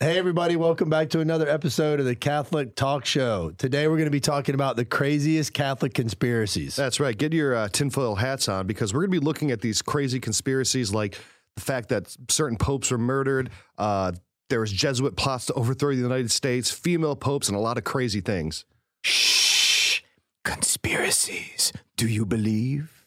[0.00, 3.52] Hey, everybody, welcome back to another episode of the Catholic Talk Show.
[3.56, 6.74] Today, we're going to be talking about the craziest Catholic conspiracies.
[6.74, 7.16] That's right.
[7.16, 10.18] Get your uh, tinfoil hats on because we're going to be looking at these crazy
[10.18, 11.16] conspiracies like
[11.54, 14.10] the fact that certain popes were murdered, uh,
[14.50, 17.84] there was Jesuit plots to overthrow the United States, female popes, and a lot of
[17.84, 18.64] crazy things.
[19.02, 20.00] Shh.
[20.44, 21.72] Conspiracies.
[21.96, 23.06] Do you believe?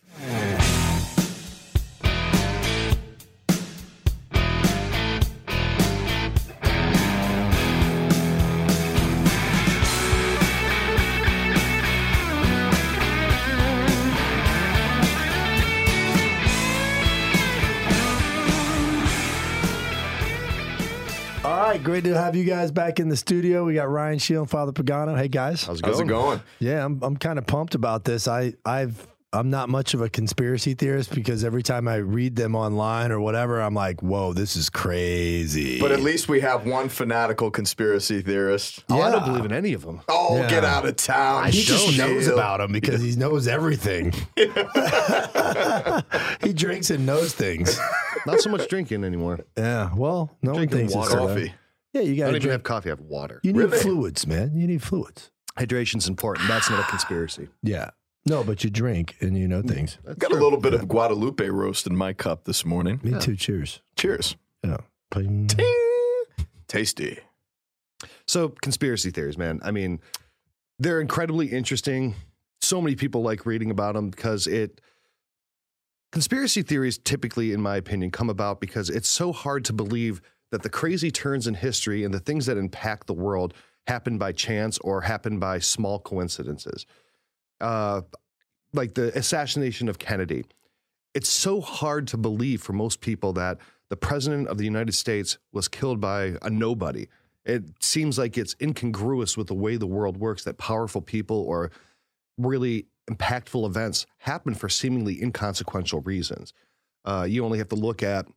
[22.01, 23.65] Great to have you guys back in the studio.
[23.65, 25.17] We got Ryan Scheel and Father Pagano.
[25.17, 25.63] Hey, guys.
[25.65, 26.07] How's it How's going?
[26.09, 26.41] it going?
[26.59, 28.27] Yeah, I'm I'm kind of pumped about this.
[28.27, 32.53] I I've I'm not much of a conspiracy theorist because every time I read them
[32.55, 35.79] online or whatever, I'm like, whoa, this is crazy.
[35.79, 38.83] But at least we have one fanatical conspiracy theorist.
[38.91, 40.01] Oh, I don't believe in any of them.
[40.07, 40.49] Oh, Yeah.
[40.51, 41.45] get out of town.
[41.51, 44.13] he just Don't knows about them because he knows everything.
[46.43, 47.79] he drinks and knows things.
[48.27, 49.39] Not so much drinking anymore.
[49.57, 51.09] Yeah, well, no one Drinking thinks water.
[51.09, 51.27] so.
[51.27, 51.53] Coffee.
[51.97, 52.89] Yeah, you I got don't to even have coffee.
[52.89, 53.39] I have water.
[53.43, 53.79] You need Really?
[53.79, 54.55] fluids, man.
[54.55, 55.31] You need fluids.
[55.57, 56.47] Hydration's important.
[56.47, 57.49] That's not a conspiracy.
[57.63, 57.89] Yeah.
[58.25, 59.97] No, but you drink and you know mm, things.
[60.03, 62.99] That's Got a little bit of Guadalupe roast in my cup this morning.
[63.01, 63.37] Me too.
[63.37, 63.81] Cheers.
[63.95, 64.35] Cheers.
[64.65, 64.77] Yeah.
[65.11, 65.49] Ping.
[66.67, 67.19] Tasty.
[68.27, 69.61] So, conspiracy theories, man.
[69.63, 70.01] I mean,
[70.77, 72.15] they're incredibly interesting.
[72.59, 74.81] So many people like reading about them because it.
[76.11, 80.63] Conspiracy theories typically, in my opinion, come about because it's so hard to believe that
[80.63, 83.53] the crazy turns in history and the things that impact the world
[83.87, 86.85] happen by chance or happen by small coincidences.
[87.59, 88.01] Uh,
[88.73, 90.45] like the assassination of Kennedy.
[91.13, 93.57] It's so hard to believe for most people that
[93.89, 97.07] the president of the United States was killed by a nobody.
[97.45, 101.71] It seems like it's incongruous with the way the world works that powerful people or
[102.37, 106.53] really impactful events happen for seemingly inconsequential reasons.
[107.05, 108.27] Uh, you only have to look at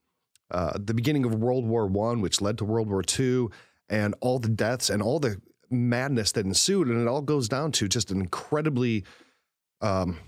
[0.51, 3.51] uh, the beginning of World War One, which led to World War Two,
[3.89, 5.41] and all the deaths and all the
[5.71, 9.05] madness that ensued, and it all goes down to just an incredibly
[9.81, 10.19] um,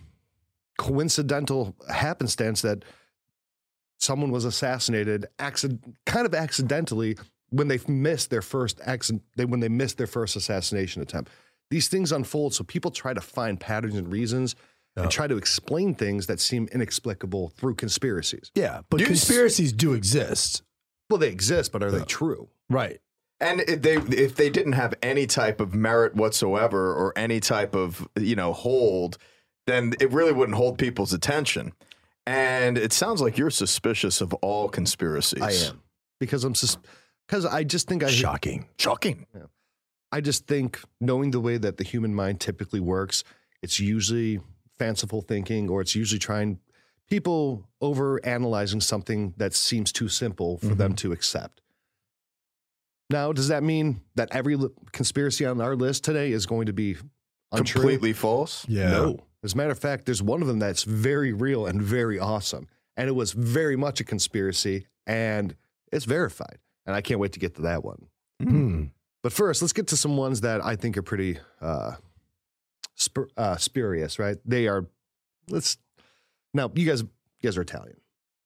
[0.78, 2.84] coincidental happenstance that
[3.98, 7.16] someone was assassinated accident, kind of accidentally
[7.50, 11.30] when they missed their first accident, when they missed their first assassination attempt.
[11.70, 14.56] These things unfold, so people try to find patterns and reasons.
[14.96, 18.50] And try to explain things that seem inexplicable through conspiracies.
[18.54, 20.62] Yeah, but Do you s- conspiracies do exist.
[21.08, 21.98] Well, they exist, but are Yeah.
[22.00, 22.48] they true?
[22.68, 23.00] Right.
[23.40, 27.74] And if they if they didn't have any type of merit whatsoever or any type
[27.74, 29.18] of you know hold,
[29.66, 31.72] then it really wouldn't hold people's attention.
[32.24, 35.42] And it sounds like you're suspicious of all conspiracies.
[35.42, 35.82] I am
[36.20, 36.52] because I'm
[37.26, 38.68] because I just think I Shocking.
[38.78, 39.26] Shocking.
[40.12, 43.24] I just think knowing the way that the human mind typically works,
[43.60, 44.38] it's usually
[44.78, 46.58] fanciful thinking or it's usually trying
[47.08, 51.60] people over analyzing something that seems too simple for them to accept.
[53.10, 56.72] Now, does that mean that every li- conspiracy on our list today is going to
[56.72, 56.96] be
[57.52, 57.82] untrue?
[57.82, 58.66] Completely false.
[58.66, 58.90] Yeah.
[58.90, 59.18] No.
[59.44, 62.68] As a matter of fact, there's one of them that's very real and very awesome.
[62.96, 65.54] And it was very much a conspiracy and
[65.92, 66.58] it's verified.
[66.86, 68.06] And I can't wait to get to that one.
[68.40, 68.84] Hmm.
[69.22, 71.92] But first, let's get to some ones that I think are pretty uh,
[73.02, 74.36] spur, uh, spurious, right?
[74.44, 74.86] They are.
[75.48, 75.76] Let's
[76.54, 76.70] now.
[76.74, 77.08] You guys, you
[77.42, 77.96] guys are Italian,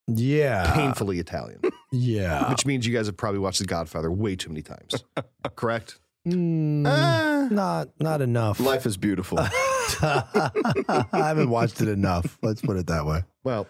[0.08, 0.72] Yeah.
[0.74, 1.60] painfully Italian,
[1.92, 2.48] Yeah.
[2.50, 5.04] which means you guys have probably watched The Godfather way too many times.
[5.56, 5.98] Correct?
[6.26, 8.58] Mm, Ah, not not enough.
[8.58, 9.38] life is beautiful.
[10.02, 12.38] I haven't watched it enough.
[12.42, 13.22] Let's put it that way.
[13.44, 13.66] Well,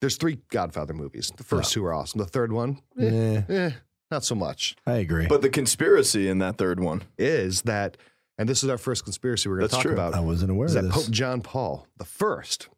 [0.00, 1.32] there's three Godfather movies.
[1.36, 2.18] The first two are awesome.
[2.20, 3.70] The third one, eh, Yeah, eh,
[4.10, 4.76] not so much.
[4.86, 5.26] I agree.
[5.26, 7.02] but the conspiracy in that third one.
[7.18, 7.96] Is that,
[8.38, 9.92] and this is our first conspiracy we're going to talk true.
[9.92, 10.14] about.
[10.14, 11.04] I wasn't aware is of that this.
[11.06, 12.68] Pope John Paul the first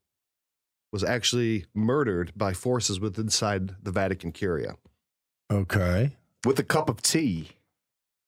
[0.93, 4.77] was actually murdered by forces within inside the Vatican Curia.
[5.51, 6.17] okay.
[6.45, 7.51] With a cup of tea.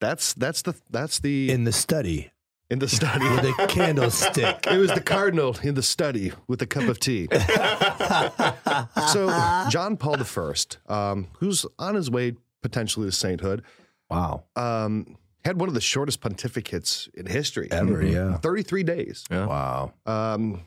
[0.00, 2.32] That's that's the that's the in, In the study
[2.70, 3.24] In the study.
[3.28, 4.66] with a candlestick.
[4.70, 7.28] it was the cardinal in the study with a cup of tea.
[9.12, 9.28] So
[9.70, 13.62] John Paul the First, um, who's on his way potentially to sainthood,
[14.10, 14.44] wow.
[14.56, 15.16] um,
[15.46, 17.68] had one of the shortest pontificates in history.
[17.70, 18.36] Ever, yeah.
[18.38, 19.24] Thirty-three days.
[19.30, 19.46] Yeah.
[19.46, 19.92] Wow.
[20.04, 20.62] Um,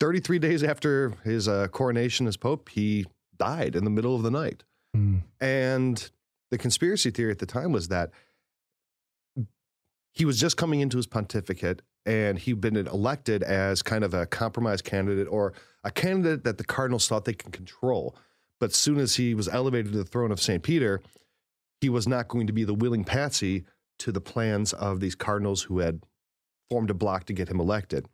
[0.00, 3.06] 33 days after his uh, coronation as Pope, he
[3.38, 4.64] died in the middle of the night.
[4.92, 5.18] Hmm.
[5.40, 6.10] And
[6.50, 8.10] the conspiracy theory at the time was that
[10.12, 14.26] he was just coming into his pontificate and he'd been elected as kind of a
[14.26, 18.14] compromise candidate or a candidate that the cardinals thought they can control.
[18.60, 20.62] But as soon as he was elevated to the throne of St.
[20.62, 21.00] Peter,
[21.84, 23.62] he was not going to be the willing patsy
[23.98, 26.00] to the plans of these cardinals who had
[26.70, 28.08] formed a block to get him elected.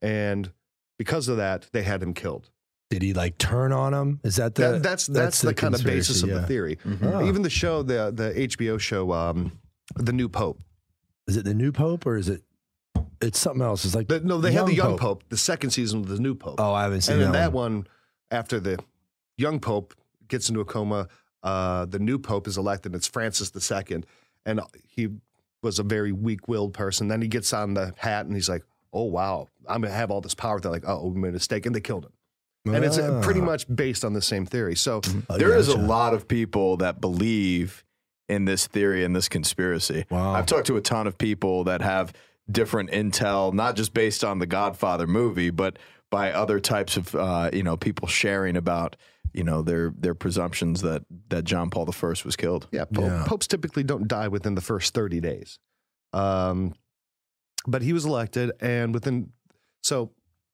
[0.00, 0.52] And
[0.96, 2.50] because of that, they had him killed.
[2.88, 4.20] Did he like turn on him?
[4.22, 6.40] Is that the That- that's that's, the, kind of basis conspiracy, of yeah.
[6.40, 6.78] the theory.
[7.02, 7.26] Oh.
[7.26, 9.50] Even the show, the the HBO show, um,
[9.96, 10.60] the new Pope.
[11.26, 12.42] Is it the new pope or is it?
[13.20, 13.84] It's something else.
[13.84, 15.24] It's like The, no, they had the young Pope.
[15.30, 16.60] The second season of the new Pope.
[16.60, 17.24] Oh, I haven't seen that.
[17.24, 17.74] and then that, that one.
[17.78, 17.86] one.
[18.30, 18.78] after the
[19.36, 19.94] young Pope
[20.28, 21.08] gets into a coma,
[21.46, 22.94] uh, the new Pope is elected.
[22.94, 24.02] It's Francis II,
[24.44, 25.08] and he
[25.62, 27.08] was a very weak-willed person.
[27.08, 30.20] Then he gets on the hat and he's like, "Oh wow, I'm gonna have all
[30.20, 32.74] this power." They're like, "Oh, we made a mistake," and they killed him.
[32.74, 33.44] And it's uh, pretty Ah.
[33.52, 34.74] much based on the same theory.
[34.74, 35.00] So
[35.30, 37.84] I There is a lot of people that believe
[38.28, 40.04] in this theory and this conspiracy.
[40.10, 40.32] Wow.
[40.32, 42.12] I've talked to a ton of people that have
[42.50, 45.78] different intel, not just based on the Godfather movie, but
[46.10, 48.96] by other types of uh, you know people sharing about
[49.36, 52.68] you know their their presumptions that that John Paul I was killed.
[52.72, 53.24] Yeah, Pope, Yeah.
[53.26, 55.58] popes typically don't die within the first 30 days.
[56.12, 56.74] Um,
[57.66, 59.32] but he was elected, and within,
[59.82, 60.12] so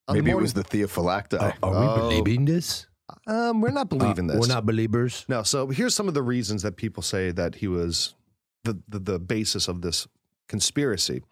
[0.09, 1.41] on Maybe the it was the Theophylacti.
[1.41, 1.97] Are, are we Oh.
[1.97, 2.87] believing this?
[3.27, 4.41] um, we're not believing Uh, this.
[4.49, 5.25] We're not believers.
[5.29, 8.15] No, so here's some of the reasons that people say that he was
[8.65, 10.09] the, the, the basis of this
[10.49, 11.23] conspiracy.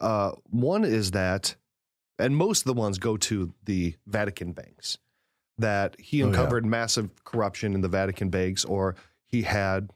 [0.00, 1.54] Uh, one is that,
[2.18, 4.96] and most of the ones go to the Vatican banks,
[5.62, 6.28] that he Oh, yeah.
[6.30, 8.94] uncovered massive corruption in the Vatican banks, or
[9.26, 9.90] he had,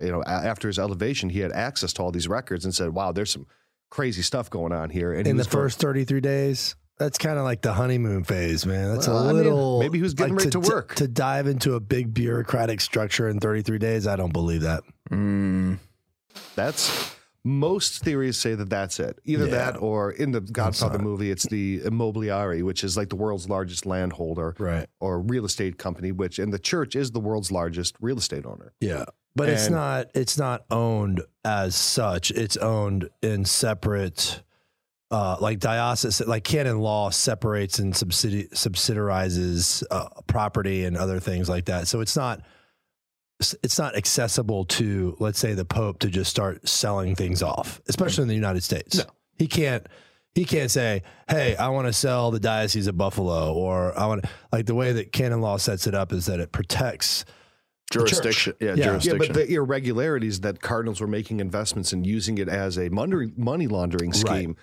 [0.00, 2.90] you know, a- after his elevation, he had access to all these records and said,
[2.90, 3.46] wow, there's some
[3.90, 5.12] crazy stuff going on here.
[5.12, 8.22] And he In the was going- first 33 days, that's kind of like the honeymoon
[8.24, 8.92] phase, man.
[8.94, 9.80] That's Well, a I mean, little.
[9.80, 10.94] maybe he was getting ready to work.
[10.96, 14.82] To, dive into a big bureaucratic structure in 33 days, I don't believe that.
[15.10, 15.78] Mm.
[16.54, 19.18] That's most theories say that that's it.
[19.24, 19.50] Either Yeah.
[19.72, 23.84] that or in the Godfather movie, it's the Immobiliare, which is like the world's largest
[23.84, 24.86] landholder Right.
[25.00, 28.72] or real estate company, which and the church is the world's largest real estate owner.
[28.80, 29.06] Yeah.
[29.34, 32.30] But it's not it's not owned as such.
[32.30, 34.42] It's owned in separate
[35.10, 41.48] uh, like diocese, like canon law separates and subsidi- subsidiarizes uh, property and other things
[41.48, 41.86] like that.
[41.88, 42.40] So it's not
[43.62, 48.22] it's not accessible to let's say the pope to just start selling things off, especially
[48.22, 48.98] in the United States.
[48.98, 49.04] No.
[49.36, 49.86] He can't
[50.34, 54.24] he can't say, "Hey, I want to sell the diocese of Buffalo," or "I want
[54.52, 57.24] like the way that canon law sets it up is that it protects
[57.92, 58.54] Jurisdiction.
[58.58, 58.74] Yeah, Yeah.
[58.76, 59.18] Yeah, jurisdiction.
[59.18, 63.66] but the irregularities that cardinals were making investments and using it as a money money
[63.66, 64.16] laundering Right.
[64.20, 64.56] scheme,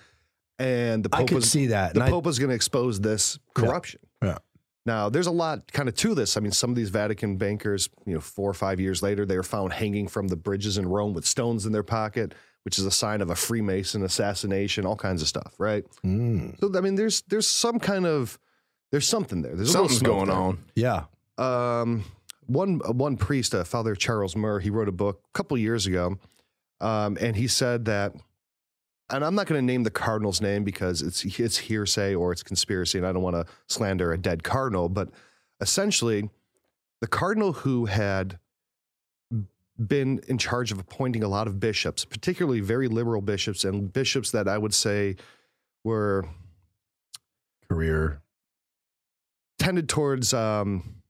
[0.58, 1.94] and the I Pope could was see that.
[1.94, 4.00] the and I- Pope was going to expose this corruption.
[4.22, 4.38] Yeah.
[4.86, 6.36] Now, there's a lot kind of to this.
[6.36, 9.36] I mean, some of these Vatican bankers, you know, four or five years later, they
[9.36, 12.34] were found hanging from the bridges in Rome with stones in their pocket,
[12.64, 15.84] which is a sign of a Freemason assassination, all kinds of stuff, right?
[16.04, 18.38] Mm, So, I mean, there's there's some kind of
[18.90, 19.54] there's something there.
[19.54, 20.36] There's a little Something's going there.
[20.36, 20.58] on.
[20.74, 21.04] yeah.
[21.36, 22.04] Um,
[22.46, 26.18] one one priest, uh, Father Charles Murr, he wrote a book a couple years ago,
[26.80, 28.14] um, and he said that,
[29.10, 32.42] and I'm not going to name the cardinal's name because it's it's hearsay or it's
[32.42, 35.08] conspiracy, and I don't want to slander a dead cardinal, but
[35.60, 36.30] essentially,
[37.00, 38.38] the cardinal who had
[39.78, 44.30] been in charge of appointing a lot of bishops, particularly very liberal bishops and bishops
[44.30, 45.16] that I would say
[45.84, 46.28] were
[47.68, 48.20] Career.
[49.58, 51.02] tended towards um,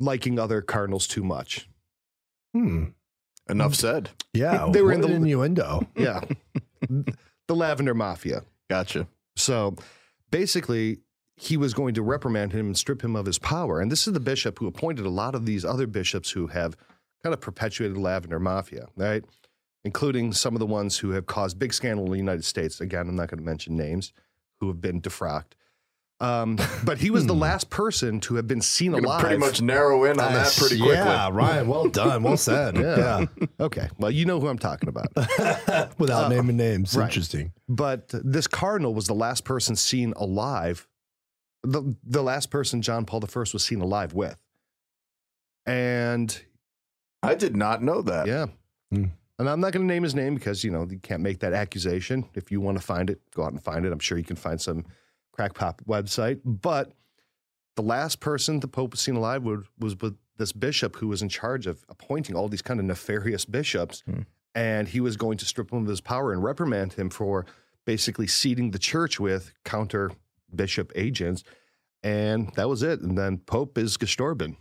[0.00, 1.68] liking other cardinals too much.
[2.52, 2.86] Hmm.
[3.48, 4.10] Enough said.
[4.32, 4.68] Yeah.
[4.72, 5.86] They were in the- innuendo.
[5.96, 6.20] Yeah.
[6.88, 8.42] the Lavender Mafia.
[8.70, 9.06] Gotcha.
[9.36, 9.76] So
[10.30, 10.98] basically,
[11.36, 13.80] he was going to reprimand him and strip him of his power.
[13.80, 16.76] And this is the bishop who appointed a lot of these other bishops who have
[17.22, 19.24] kind of perpetuated the Lavender Mafia, right?
[19.84, 22.80] Including some of the ones who have caused big scandal in the United States.
[22.80, 24.12] Again, I'm not going to mention names
[24.60, 25.52] who have been defrocked.
[26.20, 29.20] Um, but he was the last person to have been seen alive.
[29.20, 30.94] pretty much narrow in on that pretty quickly.
[30.96, 31.66] Yeah, Ryan.
[31.68, 32.22] Well done.
[32.22, 32.76] Well said.
[32.76, 33.26] yeah.
[33.60, 33.88] Okay.
[33.98, 35.08] Well, you know who I'm talking about.
[35.98, 36.96] Without naming names.
[36.96, 37.04] right.
[37.06, 37.52] Interesting.
[37.68, 40.86] but this cardinal was the last person seen alive
[41.66, 44.36] the, the last person john paul i was seen alive with
[45.66, 46.42] and
[47.22, 48.26] I did not know that.
[48.26, 48.46] yeah
[48.92, 49.04] Hmm.
[49.38, 51.54] and i'm not going to name his name because you know you can't make that
[51.54, 54.24] accusation if you want to find it go out and find it i'm sure you
[54.24, 54.84] can find some
[55.34, 56.92] crackpot website but
[57.76, 61.22] the last person the pope was seen alive with, was with this bishop who was
[61.22, 64.22] in charge of appointing all these kind of nefarious bishops Hmm.
[64.54, 67.44] and he was going to strip him of his power and reprimand him for
[67.84, 70.12] basically seeding the church with counter
[70.54, 71.42] bishop agents
[72.04, 74.56] and that was it and then pope is gestorben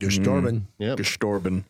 [0.00, 0.22] You're Mm.
[0.22, 0.66] storming.
[0.78, 1.64] yep Gestorben.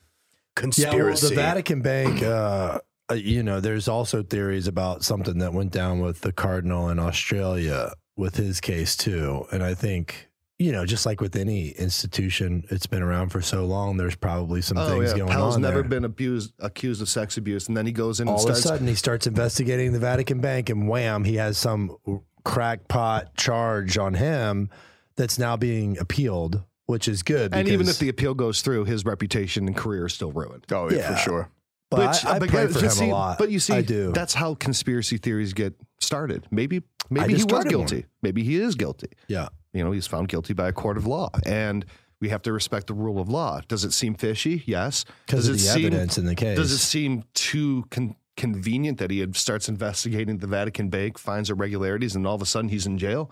[0.76, 2.80] Yeah, well, the Vatican Bank, uh,
[3.11, 6.99] uh, you know, there's also theories about something that went down with the cardinal in
[6.99, 9.46] Australia with his case too.
[9.50, 10.26] And I think
[10.60, 13.96] you know, just like with any institution, it's been around for so long.
[13.96, 15.88] There's probably some Oh things yeah, going Powell's on never there.
[15.88, 18.60] been abused, accused of sex abuse, and then he goes in All and of a
[18.60, 21.96] sudden, he starts investigating the Vatican Bank, and wham, he has some
[22.44, 24.68] crackpot charge on him
[25.14, 27.54] that's now being appealed, which is good.
[27.54, 30.64] and even if the appeal goes through, his reputation and career is still ruined.
[30.72, 31.12] Oh, yeah, Yeah.
[31.14, 31.50] for sure.
[31.90, 33.38] But I, I but pray for him see- a lot.
[33.38, 34.12] But you see, I do.
[34.12, 36.47] that's how conspiracy theories get started.
[36.50, 37.87] Maybe, maybe he was started one.
[37.87, 38.07] guilty.
[38.23, 39.09] Maybe he is guilty.
[39.28, 39.49] yeah.
[39.75, 41.85] You know, he's found guilty by a court of law, and
[42.21, 43.61] we have to respect the rule of law.
[43.68, 44.62] Does it seem fishy?
[44.66, 45.04] Yes.
[45.26, 46.57] Because Does of it the seem- evidence in the case.
[46.57, 52.16] Does it seem too con- convenient that he starts investigating the Vatican Bank, finds irregularities,
[52.16, 53.30] and all of a sudden he's in jail?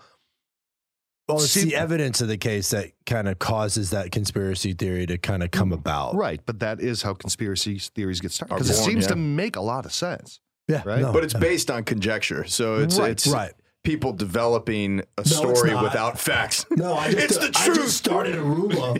[1.27, 5.05] Well, it's see- the evidence of the case that kind of causes that conspiracy theory
[5.07, 6.15] to kind of come mm, about.
[6.15, 9.09] Right, but that is how conspiracy theories get started because it seems yeah.
[9.09, 10.39] to make a lot of sense.
[10.69, 10.83] Yeah.
[10.85, 11.01] Right?
[11.01, 11.39] no, But it's yeah.
[11.39, 12.45] based on conjecture.
[12.45, 13.53] So it's Right, it's right.
[13.83, 16.65] people developing a it's story without facts.
[16.75, 17.77] No, I just, It's the I truth.
[17.77, 18.93] just started a rumor.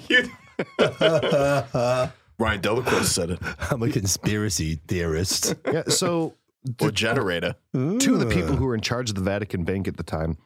[2.40, 3.40] Ryan DellaCrosse said it.
[3.72, 5.56] I'm a conspiracy theorist.
[5.66, 6.36] Yeah, so
[6.82, 7.56] Or generator.
[7.74, 10.38] two of the people who were in charge of the Vatican Bank at the time,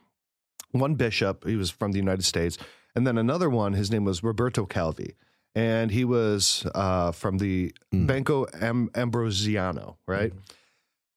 [0.72, 2.58] one bishop, he was from the United States,
[2.96, 5.16] and then another one, his name was Roberto Calvi,
[5.56, 8.08] and he was uh, from the Mm.
[8.08, 10.34] Banco Am- Ambrosiano, right?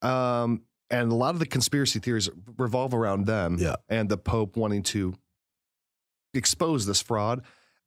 [0.03, 3.77] Um, and a lot of the conspiracy theories revolve around them Yeah.
[3.89, 5.15] and the Pope wanting to
[6.35, 7.43] expose this fraud.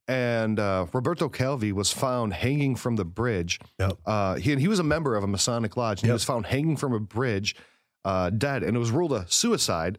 [0.09, 3.59] And uh, Roberto Calvi was found hanging from the bridge.
[3.77, 3.97] Yep.
[4.05, 6.77] Uh, he, he was a member of a Masonic lodge, and he was found hanging
[6.77, 7.55] from a bridge,
[8.05, 8.63] uh, dead.
[8.63, 9.97] And it was ruled a suicide,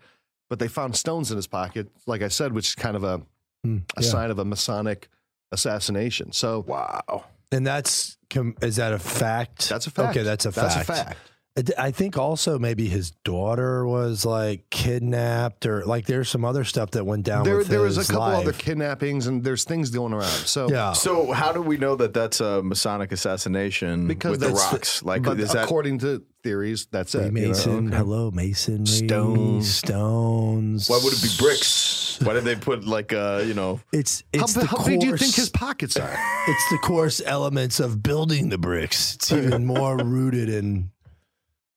[0.48, 3.22] but they found stones in his pocket, like I said, which is kind of a,
[3.66, 4.08] Mm, a yeah.
[4.08, 5.08] sign of a Masonic
[5.52, 6.30] assassination.
[6.32, 7.24] So Wow.
[7.50, 9.68] And that's com- is that a fact?
[9.68, 10.10] that's a fact.
[10.16, 10.88] Okay, that's a That's fact.
[10.88, 11.18] a fact.
[11.58, 16.44] I d- I think also maybe his daughter was like kidnapped or like there's some
[16.44, 17.44] other stuff that went down.
[17.44, 18.42] There, with there was a couple life.
[18.42, 20.28] other kidnappings, and there's things going around.
[20.46, 20.92] So Yeah.
[20.92, 25.02] So how do we know that that's a Masonic assassination Because with the rocks?
[25.02, 27.24] like, but is that according to theories, that's it.
[27.34, 27.48] you know?
[27.48, 29.62] Mason, hello, Masonry, Stone.
[29.62, 30.88] stones.
[30.88, 32.18] why would it be bricks?
[32.22, 33.80] Why did they put like uh, you know?
[33.92, 34.88] It's How, it's bi- the how course.
[34.88, 36.14] big do you think his pockets are?
[36.48, 39.14] it's the course elements of building the bricks.
[39.16, 40.90] It's even more rooted in.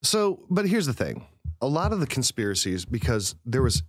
[0.04, 1.26] So, but here's the thing:
[1.62, 3.84] a lot of the conspiracies, because there was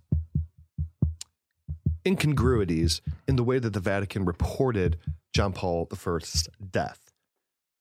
[2.05, 4.97] incongruities in the way that the Vatican reported
[5.33, 6.99] John Paul I's death.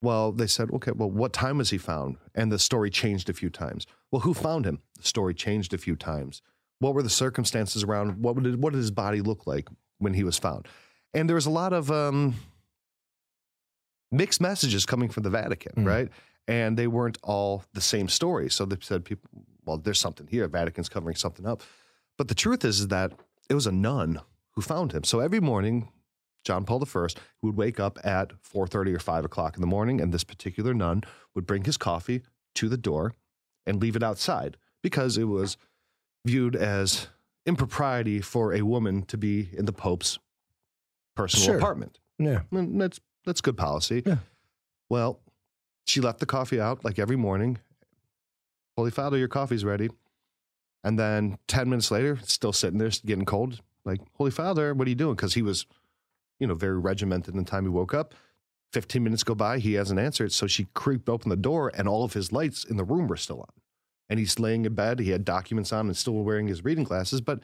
[0.01, 2.17] Well, they said, okay, well, what time was he found?
[2.35, 3.87] And the story changed a few times.
[4.11, 4.81] Well, who found him?
[4.97, 6.43] The story changed a few times.
[6.81, 8.21] What were the circumstances around?
[8.21, 10.67] What did what did his body look like when he was found?
[11.15, 12.35] And there was a lot of um,
[14.11, 15.87] mixed messages coming from the Vatican, Mm.
[15.87, 16.09] right?
[16.49, 18.51] And they weren't all the same story.
[18.51, 19.31] So they said, people,
[19.65, 20.49] well, there's something here.
[20.49, 21.63] Vatican's covering something up.
[22.19, 23.13] But the truth is, is that
[23.49, 24.21] it was a nun
[24.53, 25.05] who found him.
[25.05, 25.89] So every morning,
[26.45, 27.07] John Paul I
[27.43, 31.05] would wake up at 4.30 or 5 o'clock in the morning, and this particular nun
[31.35, 32.23] would bring his coffee
[32.57, 33.15] to the door
[33.65, 35.57] and leave it outside because it was
[36.27, 37.07] viewed as
[37.47, 40.19] impropriety for a woman to be in the Pope's
[41.17, 41.57] personal Sure.
[41.59, 41.99] apartment.
[42.19, 42.43] Yeah.
[42.51, 44.03] And that's that's good policy.
[44.05, 44.17] Yeah.
[44.89, 45.21] Well,
[45.87, 47.59] she left the coffee out like every morning.
[48.77, 49.91] Holy Father, your coffee's ready.
[50.85, 53.61] And then 10 minutes later, still sitting there, getting cold.
[53.85, 55.15] Like, Holy Father, what are you doing?
[55.15, 55.67] Because he was,
[56.39, 58.15] you know, very regimented in the time he woke up.
[58.73, 60.33] 15 minutes go by, he hasn't answered.
[60.33, 63.17] So she creeped open the door, and all of his lights in the room were
[63.17, 63.53] still on.
[64.09, 64.99] And he's laying in bed.
[64.99, 67.41] He had documents on and still wearing his reading glasses, but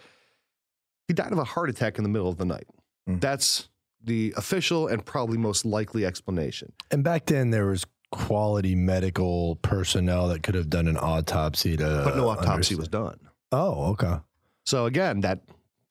[1.06, 2.66] he died of a heart attack in the middle of the night.
[3.08, 3.20] Mm.
[3.20, 3.68] That's
[4.02, 6.72] the official and probably most likely explanation.
[6.90, 12.02] And back then there was quality medical personnel that could have done an autopsy to.
[12.04, 13.18] But no autopsy understand- was done.
[13.52, 14.16] Oh, okay.
[14.64, 15.42] So again, that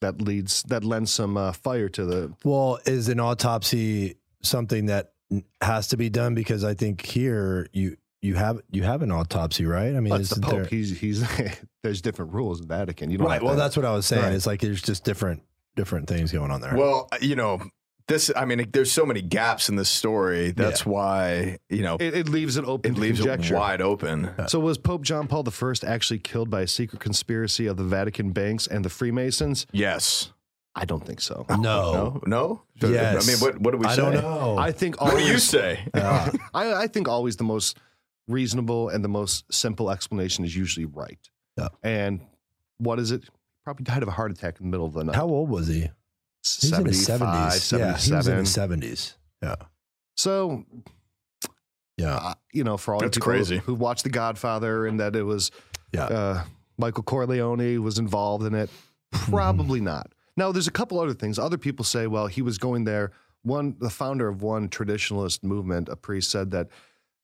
[0.02, 5.14] that leads that lends some uh, fire to the Well, is an autopsy something that
[5.62, 6.36] has to be done?
[6.36, 9.96] Because I think here you you have you have an autopsy, right?
[9.96, 10.52] I mean, but it's the Pope.
[10.54, 11.26] there- He's he's
[11.84, 13.10] there's different rules in Vatican.
[13.10, 13.42] You don't right.
[13.42, 14.24] Well, to- that's what I was saying.
[14.24, 14.34] Right.
[14.34, 15.42] It's like there's just different
[15.76, 16.76] different things going on there.
[16.76, 17.62] Well, you know,
[18.08, 18.32] this.
[18.36, 20.52] I mean, there's so many gaps in this story.
[20.52, 22.94] That's why you know it, it leaves it open.
[22.94, 23.56] it leaves conjecture.
[23.56, 24.32] it wide open.
[24.48, 28.32] So was Pope John Paul I actually killed by a secret conspiracy of the Vatican
[28.32, 29.68] banks and the Freemasons?
[29.72, 30.32] Yes.
[30.76, 31.44] I don't think so.
[31.50, 32.22] no, No.
[32.28, 32.62] No.
[32.80, 33.28] So, Yes.
[33.28, 34.02] I mean, what what do we I say?
[34.02, 34.58] don't know.
[34.60, 35.80] I think What do you say?
[35.96, 36.32] Yeah.
[36.54, 37.78] I, I think always the most
[38.28, 41.18] reasonable and the most simple explanation is usually right.
[41.58, 41.70] Yeah.
[41.82, 42.22] And
[42.78, 43.24] what is it?
[43.64, 45.16] Probably died of a heart attack in the middle of the night.
[45.16, 45.90] How old was he?
[46.56, 47.72] He's in his 75, seventies.
[47.72, 48.40] Yeah, he was in 77.
[48.40, 49.18] his seventies.
[49.44, 49.56] Yeah,
[50.16, 50.64] So,
[51.98, 53.58] yeah, uh, you know, for all That's the people crazy.
[53.58, 55.52] who watched The Godfather and that it was
[55.94, 56.04] yeah.
[56.06, 56.44] uh,
[56.78, 58.70] Michael Corleone was involved in it,
[59.14, 59.32] Mm-hmm.
[59.32, 60.12] probably not.
[60.36, 61.40] Now, there's a couple other things.
[61.40, 63.12] Other people say, well, he was going there.
[63.44, 66.68] One, the founder of one traditionalist movement, a priest, said that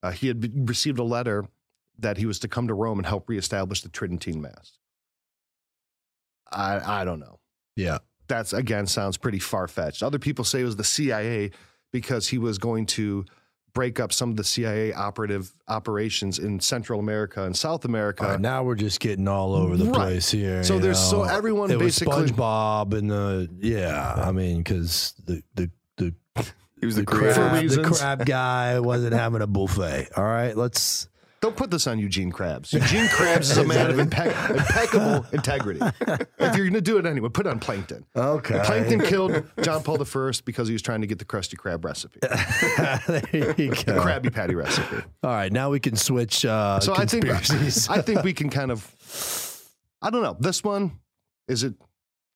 [0.01, 1.45] uh, he had be- received a letter
[1.99, 4.79] that he was to come to Rome and help reestablish the Tridentine Mass.
[6.51, 7.39] I I don't know.
[7.75, 7.97] Yeah.
[8.33, 10.01] That's again sounds pretty far fetched.
[10.01, 11.51] Other people say it was the CIA
[11.91, 13.25] because he was going to
[13.75, 18.23] break up some of the CIA operative operations in Central America and South America.
[18.23, 19.93] All right, now we're just getting all over the Right.
[19.93, 20.63] place here.
[20.63, 24.13] So you there's- so everyone it basically- was SpongeBob and the yeah.
[24.15, 26.13] I mean, because the the the
[26.79, 27.33] He was the, the creator.
[27.35, 27.99] crab, the reasons.
[27.99, 30.09] crab guy wasn't having a buffet.
[30.17, 31.07] All right, let's.
[31.43, 32.71] Don't put this on Eugene Krabs.
[32.71, 35.81] Eugene Krabs is a man of impec- impeccable integrity.
[36.39, 38.05] If you're going to do it anyway, put it on Plankton.
[38.15, 38.61] Okay.
[38.63, 42.21] Plankton killed John Paul I because he was trying to get the Krusty Krab recipe,
[42.21, 43.75] there you go.
[43.75, 44.95] the Krabby Patty recipe.
[45.21, 46.45] All right, now we can switch.
[46.45, 47.25] Uh, So I think.
[47.27, 49.59] I think we can kind of.
[50.01, 50.37] I don't know.
[50.39, 50.99] This one
[51.49, 51.73] is it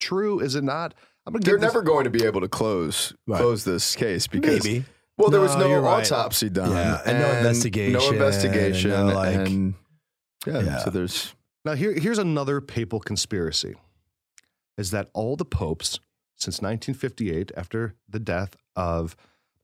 [0.02, 0.42] true?
[0.42, 0.94] Is it not?
[1.26, 3.40] I'm gonna They're never going to be able to close Right.
[3.40, 4.84] close this case because Maybe.
[5.18, 6.06] Well, there was No, no you're right.
[6.06, 9.74] autopsy done, Yeah, and no investigation, no investigation, and no, like- and
[10.46, 10.78] yeah, Yeah.
[10.80, 11.34] So there's
[11.66, 13.76] Now here, here's another papal conspiracy:
[14.78, 16.00] is that all the popes
[16.36, 19.16] since 1958, after the death of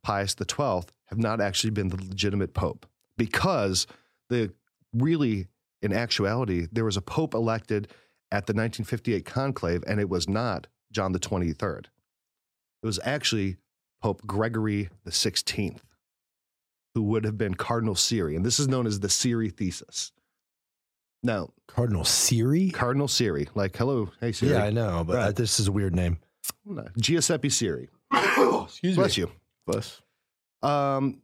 [0.02, 3.86] Pius XII, have not actually been the legitimate pope because
[4.30, 4.52] the
[4.92, 5.48] really,
[5.82, 7.88] in actuality, there was a pope elected
[8.32, 11.86] at the 1958 conclave, and it was not John the 23rd.
[12.82, 13.58] It was actually
[14.04, 15.80] Pope Gregory the 16th,
[16.94, 20.12] who would have been Cardinal Siri, and this is known as the Siri thesis.
[21.24, 22.70] Now, Cardinal Siri.
[22.70, 25.34] Cardinal Siri, like hello, hey Siri, Yeah, I know, but Right.
[25.36, 26.18] this is a weird name.
[26.66, 27.88] No, Giuseppe Siri.
[28.12, 29.02] Excuse me.
[29.02, 29.32] Bless you.
[29.66, 30.02] Bless.
[30.62, 31.22] Um,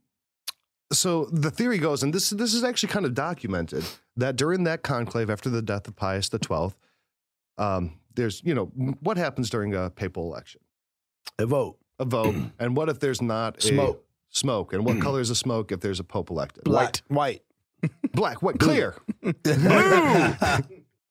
[0.90, 3.84] so the theory goes, and this this is actually kind of documented
[4.16, 6.70] that during that conclave after the death of Pius XII,
[7.58, 8.66] um, there's you know
[9.00, 10.62] what happens during a papal election,
[11.38, 11.76] A vote.
[12.00, 14.04] A vote, and what if there's not a Smoke.
[14.30, 16.66] smoke, and what color is the smoke if there's a pope elected?
[16.66, 17.02] White.
[17.08, 17.42] White.
[18.12, 18.96] black, white, clear.
[19.24, 19.32] All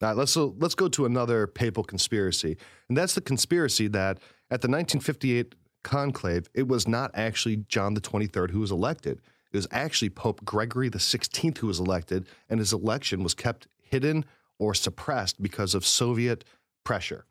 [0.01, 4.17] right, let's so let's go to another papal conspiracy, and that's the conspiracy that
[4.51, 9.21] at the 1958 conclave, it was not actually John the 23rd who was elected.
[9.51, 13.67] It was actually Pope Gregory the 16th who was elected, and his election was kept
[13.81, 14.25] hidden
[14.59, 16.43] or suppressed because of Soviet
[16.83, 17.25] pressure.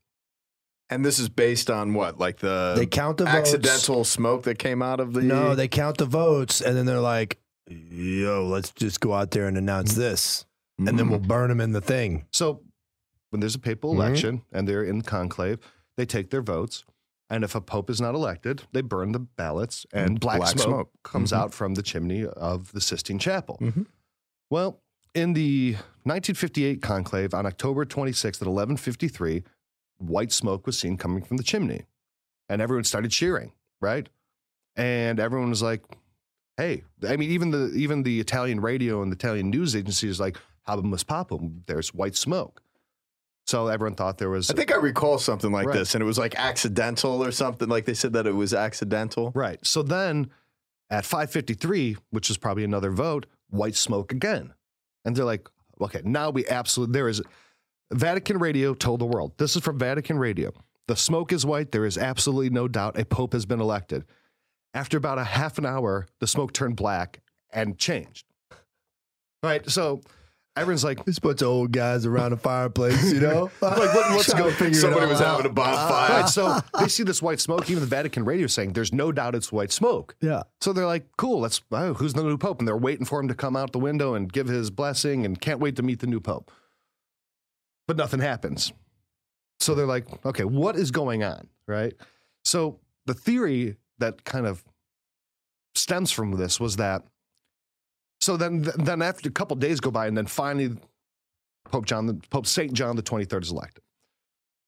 [0.90, 3.36] And this is based on what, like the They count the votes.
[3.54, 7.00] accidental smoke that came out of the No, they count the votes, and then they're
[7.00, 10.46] like, "Yo, let's just go out there and announce this,
[10.78, 12.62] and then we'll burn them in the thing." So
[13.30, 13.96] when there's a papal Mhm.
[13.96, 15.58] election and they're in conclave,
[15.98, 16.84] they take their votes.
[17.30, 20.64] And if a pope is not elected, they burn the ballots and black, Black smoke,
[20.64, 20.90] smoke.
[21.02, 21.36] comes Mhm.
[21.36, 23.58] out from the chimney of the Sistine Chapel.
[23.60, 23.84] Mhm.
[24.48, 24.80] Well,
[25.14, 29.44] in the 1958 conclave on October 26th at 1153,
[29.98, 31.86] white smoke was seen coming from the chimney.
[32.48, 34.08] And everyone started cheering, right?
[34.76, 35.82] And everyone was like,
[36.56, 40.18] hey, I mean, even the even the Italian radio and the Italian news agency is
[40.20, 42.62] like, habemus papum, there's white smoke.
[43.46, 45.78] So everyone thought there was I think I recall something like Right.
[45.78, 47.68] this, and it was like accidental or something.
[47.68, 49.32] Like they said that it was accidental.
[49.34, 49.58] right.
[49.66, 50.30] So then
[50.90, 54.54] at 553, which is probably another vote, white smoke again.
[55.04, 55.48] And they're like,
[55.80, 57.22] okay, now we absolutely there is
[57.92, 59.32] Vatican Radio told the world.
[59.38, 60.52] This is from Vatican Radio.
[60.86, 61.72] The smoke is white.
[61.72, 64.04] There is absolutely no doubt a pope has been elected.
[64.74, 67.20] After about a half an hour, the smoke turned black
[67.50, 68.26] and changed.
[69.42, 69.68] Right.
[69.70, 70.02] So
[70.56, 73.50] everyone's like, This bunch of old guys around a fireplace, you know.
[73.62, 75.36] like what, let's go to figure it Somebody was out.
[75.36, 76.08] having a bonfire.
[76.10, 76.20] Ah.
[76.20, 77.70] Right, so they see this white smoke.
[77.70, 80.14] Even the Vatican radio is saying there's no doubt it's white smoke.
[80.20, 80.42] Yeah.
[80.60, 82.58] So they're like, cool, let's, oh, who's the new pope?
[82.58, 85.40] And they're waiting for him to come out the window and give his blessing and
[85.40, 86.50] can't wait to meet the new pope.
[87.88, 88.72] But nothing happens.
[89.58, 91.48] So they're like, okay, what is going on?
[91.66, 91.94] Right.
[92.44, 94.62] So the theory that kind of
[95.74, 97.02] stems from this was that,
[98.20, 100.76] so then, then after a couple days go by, and then finally
[101.70, 103.82] Pope John, Pope Saint John the 23rd is elected.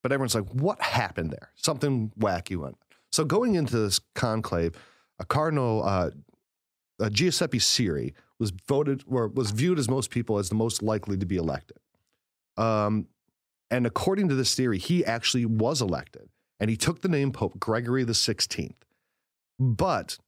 [0.02, 1.50] But everyone's like, what happened there?
[1.56, 2.78] Something wacky went.
[3.12, 4.74] So going into this conclave,
[5.18, 6.11] a cardinal, uh,
[7.00, 11.18] uh, Giuseppe Siri, was voted or was viewed as most people as the most likely
[11.18, 11.76] to be elected.
[12.56, 13.06] Um,
[13.70, 17.58] and according to this theory, he actually was elected, and he took the name Pope
[17.58, 18.74] Gregory the 16th.
[19.58, 20.18] But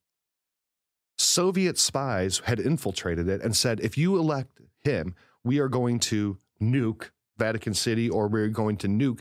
[1.18, 6.38] Soviet spies had infiltrated it and said, if you elect him, we are going to
[6.60, 9.20] nuke Vatican City or we're going to nuke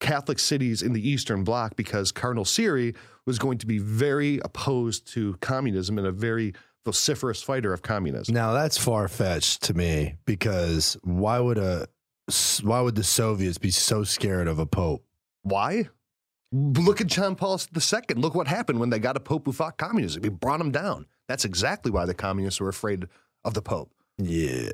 [0.00, 2.94] Catholic cities in the Eastern Bloc because Cardinal Siri
[3.26, 6.52] was going to be very opposed to communism and a very
[6.84, 8.34] vociferous fighter of communism.
[8.34, 11.88] Now that's far fetched to me because why would a
[12.62, 15.04] why would the Soviets be so scared of a pope?
[15.42, 15.88] Why?
[16.52, 18.14] Look at John Paul II.
[18.16, 20.22] Look what happened when they got a pope who fought communism.
[20.22, 21.06] He brought him down.
[21.28, 23.08] That's exactly why the communists were afraid
[23.44, 23.90] of the pope.
[24.18, 24.70] Yeah.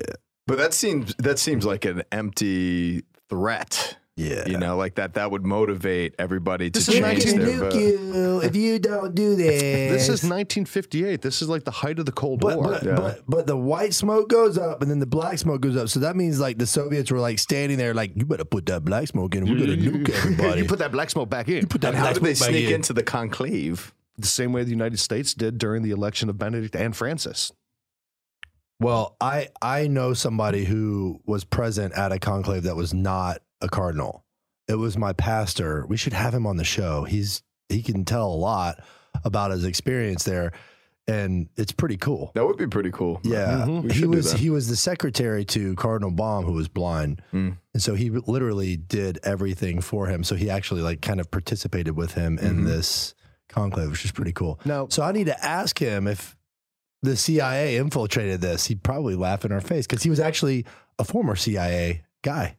[0.47, 3.97] But that seems that seems like an empty threat.
[4.17, 4.45] Yeah.
[4.47, 7.73] You know, like that that would motivate everybody to This change 19 their vote.
[7.75, 9.61] you if you don't do this.
[9.61, 11.21] This is 1958.
[11.21, 12.67] This is like the height of the Cold But, War.
[12.71, 12.95] but, Yeah.
[12.95, 15.87] but but the white smoke goes up and then the black smoke goes up.
[15.89, 18.83] So that means like the Soviets were like standing there like you better put that
[18.83, 19.45] black smoke in.
[19.45, 20.61] We're gonna nuke everybody.
[20.61, 21.61] you put that black smoke back in.
[21.61, 22.73] You Put that And how black did they sneak in.
[22.75, 23.93] into the conclave?
[24.17, 27.51] the same way the United States did during the election of Benedict and Francis.
[28.79, 33.69] Well, I I know somebody who was present at a conclave that was not a
[33.69, 34.25] cardinal.
[34.67, 35.85] It was my pastor.
[35.87, 37.03] We should have him on the show.
[37.03, 38.83] He's he can tell a lot
[39.23, 40.51] about his experience there,
[41.07, 42.31] and it's pretty cool.
[42.35, 43.19] That would be pretty cool.
[43.23, 43.91] Yeah, Mhm.
[43.91, 47.57] He was he was the secretary to Cardinal Baum, who was blind, Mm.
[47.73, 50.23] and so he literally did everything for him.
[50.23, 52.65] So he actually like kind of participated with him in Mhm.
[52.65, 53.13] this
[53.49, 54.59] conclave, which is pretty cool.
[54.63, 56.37] Now, So I need to ask him if
[57.01, 58.67] the CIA infiltrated this.
[58.67, 60.65] He'd probably laugh in our face because he was actually
[60.99, 62.57] a former CIA guy.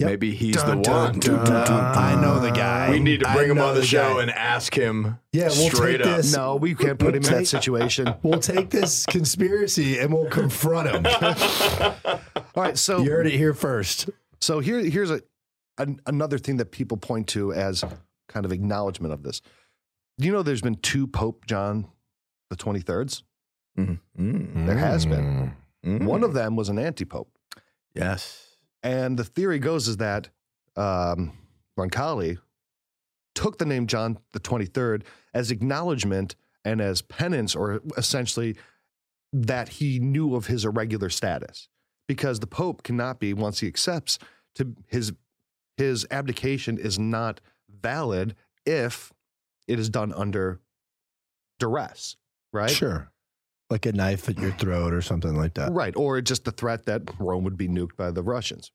[0.00, 0.08] Yep.
[0.10, 1.18] Maybe he's Dun, the dun, one.
[1.20, 1.96] dun, dun, dun.
[1.96, 2.90] I know the guy.
[2.90, 4.22] We need to I bring him on the, show guy.
[4.22, 6.16] and ask him Yeah, we'll straight take up.
[6.16, 6.34] this.
[6.34, 8.12] no, we can't put him in that situation.
[8.24, 11.06] We'll take this conspiracy and we'll confront him.
[12.56, 14.10] All right, so You heard it here first.
[14.40, 15.22] So here, here's a,
[15.78, 17.84] an, another thing that people point to as
[18.28, 19.40] kind of acknowledgement of this.
[20.18, 21.86] Do you know there's been two Pope John
[22.50, 23.22] the 23rds?
[23.78, 24.00] Mm.
[24.18, 24.66] Mm.
[24.66, 25.54] There has been.
[25.84, 26.04] Mm.
[26.04, 27.30] One of them was an anti-pope.
[27.94, 28.43] yes.
[28.84, 30.28] And the theory goes is that
[30.76, 31.32] um,
[31.76, 32.38] Roncalli
[33.34, 38.56] took the name John the 23rd as acknowledgement and as penance, or essentially
[39.32, 41.68] that he knew of his irregular status.
[42.06, 44.18] Because the Pope cannot be, once he accepts,
[44.54, 45.12] to his
[45.76, 49.12] his abdication is not valid if
[49.66, 50.60] it is done under
[51.58, 52.16] duress,
[52.52, 52.70] right?
[52.70, 53.10] Sure.
[53.74, 55.72] Like a knife at your throat or something like that.
[55.72, 55.96] Right.
[55.96, 58.70] Or just the threat that Rome would be nuked by the Russians.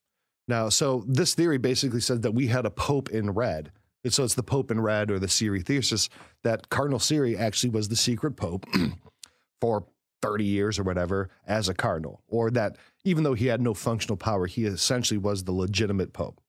[0.46, 3.72] Now, so this theory basically says that we had a pope in red.
[4.04, 6.10] And so it's the pope in red or the Siri thesis
[6.44, 8.66] that Cardinal Siri actually was the secret pope
[9.62, 9.86] for
[10.20, 14.18] 30 years or whatever as a cardinal, or that even though he had no functional
[14.18, 16.42] power, he essentially was the legitimate pope.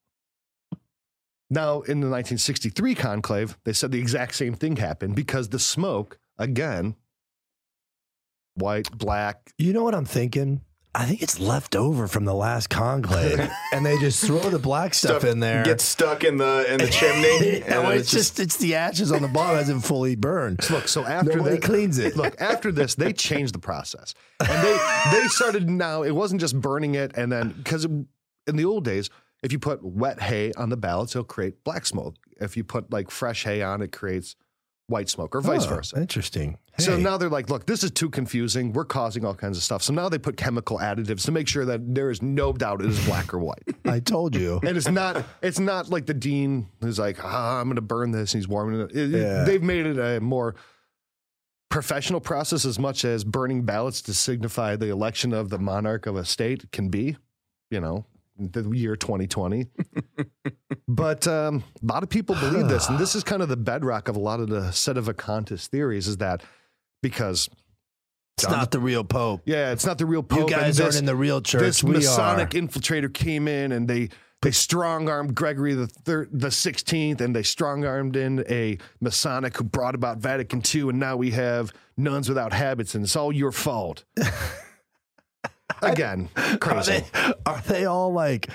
[1.49, 6.17] Now, in the 1963 conclave, they said the exact same thing happened because the smoke,
[6.37, 6.95] again,
[8.55, 10.61] white, black, You know what I'm thinking?
[10.93, 13.39] I think it's left over from the last conclave,
[13.73, 15.63] and they just throw the black stuff, in there.
[15.63, 17.61] Gets stuck in the in the chimney.
[17.65, 20.59] and well, it's just it's the ashes on the bottom hasn't fully burned.
[20.69, 22.17] Look, so after Nobody that, cleans it.
[22.17, 24.77] Look, after this, they changed the process, and they
[25.13, 26.03] they started now.
[26.03, 28.07] It wasn't just burning it, and then because in
[28.47, 29.09] the old days,
[29.43, 32.15] if you put wet hay on the ballots, it'll create black smoke.
[32.41, 34.35] If you put like fresh hay on, it creates
[34.91, 35.97] white smoke, or vice Oh, versa.
[35.99, 36.59] Interesting.
[36.77, 38.73] So now they're like, look, this is too confusing.
[38.73, 39.81] We're causing all kinds of stuff.
[39.83, 42.89] So now they put chemical additives to make sure that there is no doubt it
[42.89, 43.63] is black or white.
[43.85, 44.59] I told you.
[44.63, 48.11] And it's not it's not like the dean who's like, ah, I'm going to burn
[48.11, 48.91] this, and he's warming it.
[48.91, 49.43] It- it- Yeah.
[49.43, 50.55] They've made it a more
[51.69, 56.15] professional process as much as burning ballots to signify the election of the monarch of
[56.15, 57.17] a state can be.
[57.69, 58.05] You know,
[58.49, 59.67] the year 2020.
[60.87, 64.07] but um, a lot of people believe this, and this is kind of the bedrock
[64.07, 66.07] of a lot of the sedevacantist theories.
[66.07, 66.43] Is that
[67.03, 67.49] because
[68.37, 69.41] It's not the real Pope.
[69.45, 70.49] yeah, it's not the real pope.
[70.49, 71.61] You guys this- aren't in the real church.
[71.61, 72.57] this we Masonic are.
[72.59, 74.09] infiltrator came in and they
[74.41, 79.55] they strong armed Gregory the third, the sixteenth, and they strong armed in a Masonic
[79.57, 83.31] who brought about Vatican II, and now we have nuns without habits, and it's all
[83.31, 84.03] your fault.
[85.81, 87.05] Again, Are they,
[87.45, 88.49] are they all like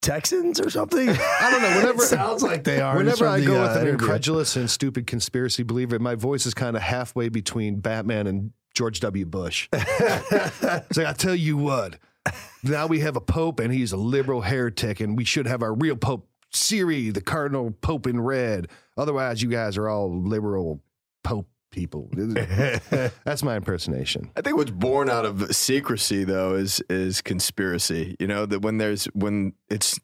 [0.00, 1.08] Texans or something?
[1.08, 1.76] I don't know.
[1.76, 2.96] Whenever It sounds like they are.
[2.96, 3.92] Whenever I the, go uh, with an interview.
[3.92, 9.00] incredulous and stupid conspiracy believer, my voice is kind of halfway between Batman and George
[9.00, 9.26] W.
[9.26, 9.68] Bush.
[9.72, 11.98] it's like, I tell you what,
[12.62, 15.74] now we have a pope and he's a liberal heretic, and we should have our
[15.74, 18.68] real pope, Siri, the cardinal pope in red.
[18.96, 20.80] Otherwise, you guys are all liberal
[21.22, 22.08] pope people.
[23.24, 24.30] That's my impersonation.
[24.36, 28.16] I think what's born out of secrecy though is is conspiracy.
[28.18, 29.98] You know that when there's when it's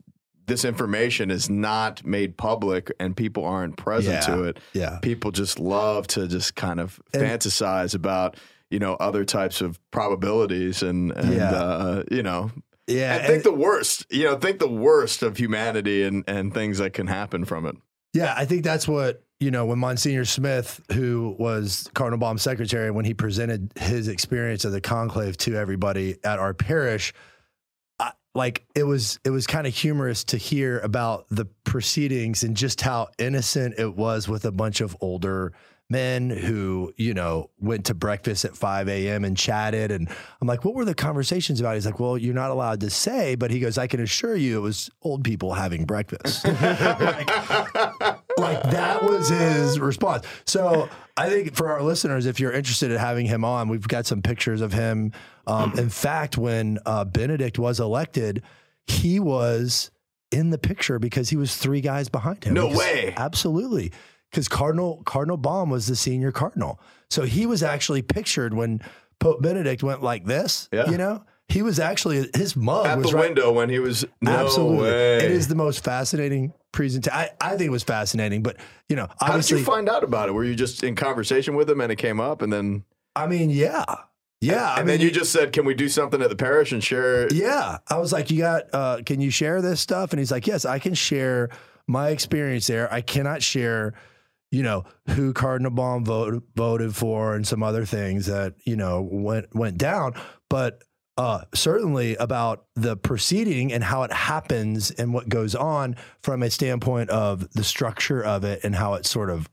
[0.46, 4.34] this information is not made public and people aren't present Yeah.
[4.34, 4.98] to it, Yeah.
[5.02, 8.36] people just love to just kind of And- fantasize about
[8.70, 11.50] you know other types of probabilities and and Yeah.
[11.50, 12.50] uh, you know
[12.86, 13.16] Yeah.
[13.16, 14.06] and think and- the worst.
[14.10, 17.76] You know, think the worst of humanity and and things that can happen from it.
[18.12, 22.90] Yeah, I think that's what, you know, when Monsignor Smith, who was Cardinal Baum's secretary,
[22.90, 27.12] when he presented his experience of the conclave to everybody at our parish,
[27.98, 32.56] I, like it was it was kind of humorous to hear about the proceedings and
[32.56, 35.52] just how innocent it was with a bunch of older
[35.88, 39.92] men who you know went to breakfast at 5 a.m and chatted.
[39.92, 40.08] And
[40.40, 41.74] i'm like what were the conversations about?
[41.74, 44.58] He's like well you're not allowed to say but he goes i can assure you
[44.58, 46.46] it was old people having breakfast.
[46.56, 52.90] Like, like that was his response so i think for our listeners if you're interested
[52.90, 55.12] in having him on we've got some pictures of him
[55.46, 58.42] um, in fact when uh, benedict was elected
[58.86, 59.90] he was
[60.32, 63.14] in the picture because he was three guys behind him No Because- way.
[63.16, 63.92] absolutely
[64.30, 68.82] because Cardinal Cardinal Baum was the senior cardinal, so he was actually pictured when
[69.20, 70.68] Pope Benedict went like this.
[70.72, 70.90] Yeah.
[70.90, 73.26] You know, he was actually his mug At was the right.
[73.28, 75.16] window when he was no Absolutely, way.
[75.18, 77.18] it is the most fascinating presentation.
[77.18, 78.56] I, I think it was fascinating, but
[78.88, 80.32] you know, How did you find out about it?
[80.32, 82.84] Were you just in conversation with him and it came up, and then
[83.16, 83.84] I mean, yeah,
[84.40, 86.70] yeah, I and mean, then you just said, "Can we do something at the parish
[86.70, 87.78] and share?" it?" Yeah.
[87.88, 90.12] I was like, you got, uh, can you share this stuff?
[90.12, 91.48] And he's like, yes, I can share
[91.86, 92.92] my experience there.
[92.92, 93.94] I cannot share,
[94.50, 99.00] you know, who Cardinal Baum voted, voted for and some other things that, you know,
[99.10, 100.14] went, went down.
[100.50, 100.82] But,
[101.16, 106.50] uh, certainly about the proceeding and how it happens and what goes on from a
[106.50, 109.48] standpoint of the structure of it and how it's sort of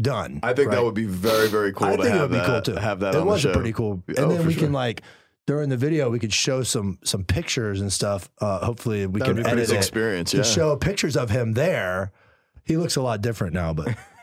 [0.00, 0.40] done.
[0.42, 2.46] I think that would be very, very cool I to think it would be that.
[2.46, 2.74] cool too.
[2.80, 3.58] Have that It was the a show.
[3.58, 4.02] pretty cool.
[4.08, 4.64] And Oh, then we sure.
[4.64, 5.02] can like
[5.46, 8.30] during the video we could show some some pictures and stuff.
[8.40, 10.30] Uh, hopefully we That can edit experience.
[10.32, 10.42] to Yeah.
[10.44, 12.12] show pictures of him there.
[12.64, 13.88] He looks a lot different now, but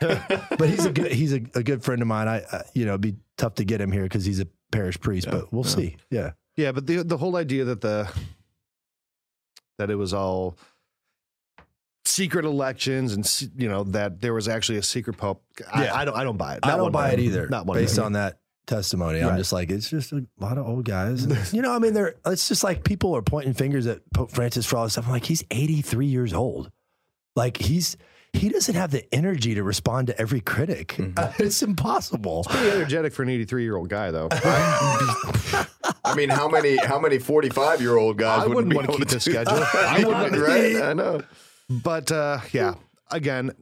[0.58, 2.28] but he's a good he's a, a good friend of mine.
[2.28, 4.98] I, I you know it'd be tough to get him here because he's a parish
[5.00, 5.96] priest, but we'll see.
[6.10, 8.10] Yeah, Yeah, but the the whole idea that the
[9.78, 10.56] that it was all
[12.04, 15.42] secret elections and you know that there was actually a secret pope.
[15.72, 15.94] I, Yeah.
[15.94, 16.60] I don't I don't buy it.
[16.62, 17.48] I don't buy it either.
[17.48, 19.22] Not one based on that testimony.
[19.22, 21.26] I'm just like it's just a lot of old guys.
[21.52, 24.66] You know, I mean, they're it's just like people are pointing fingers at Pope Francis
[24.66, 25.06] for all this stuff.
[25.06, 26.70] I'm like, he's 83 years old.
[27.34, 27.96] Like he's
[28.36, 30.88] he doesn't have the energy to respond to every critic.
[30.98, 31.42] Mm-hmm.
[31.42, 32.44] it's impossible.
[32.48, 34.28] Pretty energetic for an 83 year old guy though.
[36.04, 38.76] I mean, how many how many forty five year old guys I wouldn't wouldn't be
[38.76, 39.54] wanna able keep to this do schedule.
[39.54, 39.74] that?
[39.74, 40.42] I wouldn't.
[40.46, 40.76] right?
[40.82, 41.22] I know.
[41.68, 42.74] But uh, yeah,
[43.10, 43.52] again,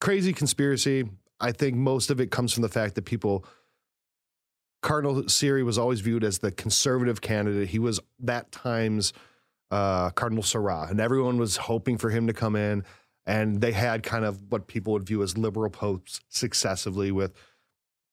[0.00, 1.08] crazy conspiracy.
[1.40, 3.44] I think most of it comes from the fact that people.
[4.82, 7.68] Cardinal Siri was always viewed as the conservative candidate.
[7.70, 9.12] He was that time's
[9.70, 12.84] uh, Cardinal Sarah, and everyone was hoping for him to come in.
[13.26, 17.32] And they had kind of what people would view as liberal popes successively with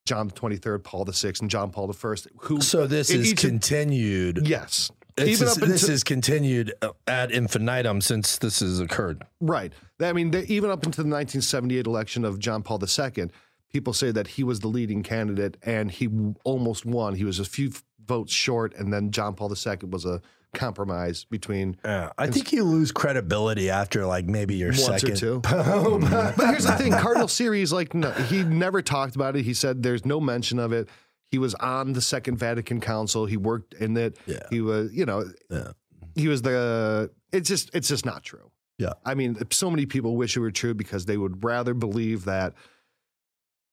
[0.06, 2.28] John the 23rd, Paul the 6th, and John Paul the 1st.
[2.42, 4.48] Who, So this in is each continued.
[4.48, 4.92] yes.
[5.16, 9.24] It's Even just- up this is continued uh, ad infinitum since this has occurred.
[9.40, 9.72] Right.
[10.02, 13.30] I mean, they, even up into the 1978 election of John Paul II,
[13.72, 17.14] people say that he was the leading candidate and he w- almost won.
[17.14, 17.72] He was a few
[18.06, 20.22] votes short, and then John Paul II was a
[20.54, 21.78] compromise between.
[21.84, 25.18] Yeah, I think you lose credibility after like maybe your Once or second.
[25.18, 25.42] two.
[25.54, 26.38] Mm-hmm.
[26.38, 29.44] But here's the thing Cardinal Siri is like, no, he never talked about it.
[29.44, 30.90] He said there's no mention of it.
[31.32, 33.26] He was on the Second Vatican Council.
[33.26, 34.18] He worked in it.
[34.28, 34.40] Yeah.
[34.52, 35.72] He was, you know, Yeah.
[36.16, 37.10] he was the.
[37.32, 38.52] It's just, it's just not true.
[38.78, 38.94] Yeah.
[39.04, 42.54] I mean, so many people wish it were true because they would rather believe that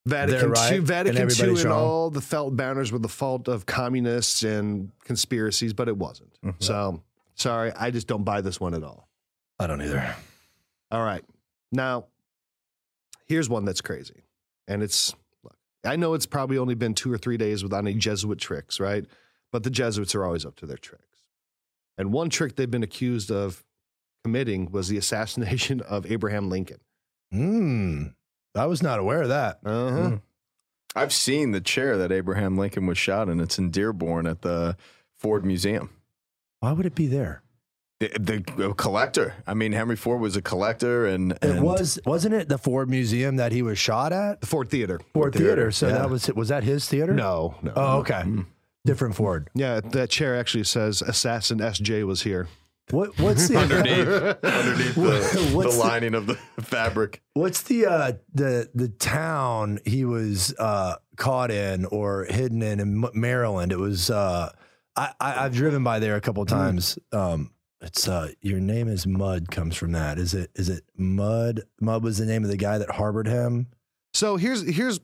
[0.06, 3.48] Vatican right II, and Vatican II, everybody's and all the felt banners were the fault
[3.48, 6.32] of communists and conspiracies, but it wasn't.
[6.42, 6.56] Mm-hmm.
[6.60, 7.02] So
[7.34, 9.08] sorry, I just don't buy this one at all.
[9.58, 10.16] I don't either.
[10.90, 11.22] All right.
[11.70, 12.06] Now,
[13.26, 14.24] here's one that's crazy.
[14.66, 17.94] And it's, look, I know it's probably only been two or three days without any
[17.94, 19.04] Jesuit tricks, right?
[19.52, 21.04] But the Jesuits are always up to their tricks.
[21.98, 23.64] And one trick they've been accused of
[24.24, 26.80] committing was the assassination of Abraham Lincoln.
[27.30, 28.06] Hmm.
[28.54, 29.60] I was not aware of that.
[29.64, 29.96] Uh-huh.
[29.96, 30.20] Mm.
[30.96, 33.40] I've seen the chair that Abraham Lincoln was shot in.
[33.40, 34.76] It's in Dearborn at the
[35.16, 35.90] Ford Museum.
[36.58, 37.42] Why would it be there?
[38.00, 39.34] The, the collector.
[39.46, 43.36] I mean, Henry Ford was a collector, and, It was wasn't it the Ford Museum
[43.36, 44.40] that he was shot at?
[44.40, 45.00] The Ford Theater.
[45.12, 45.46] Ford Theater.
[45.48, 45.98] Theater, So yeah.
[45.98, 47.12] that was was that his theater?
[47.12, 47.72] No, no.
[47.76, 48.22] Oh, okay.
[48.22, 48.46] Mm.
[48.86, 49.50] Different Ford.
[49.54, 52.48] Yeah, that chair actually says Assassin SJ was here.
[52.92, 54.08] What what's the underneath,
[54.44, 57.22] underneath the, What's the the- lining of the fabric.
[57.34, 63.04] What's the uh, the the town he was uh, caught in or hidden in in
[63.14, 63.72] Maryland?
[63.72, 64.50] It was uh,
[64.96, 66.98] I, I I've driven by there a couple times.
[67.12, 70.18] Um, it's uh, your name is Mud comes from that.
[70.18, 71.62] Is it is it Mud?
[71.80, 73.68] Mudd was the name of the guy that harbored him.
[74.12, 75.00] So here's here's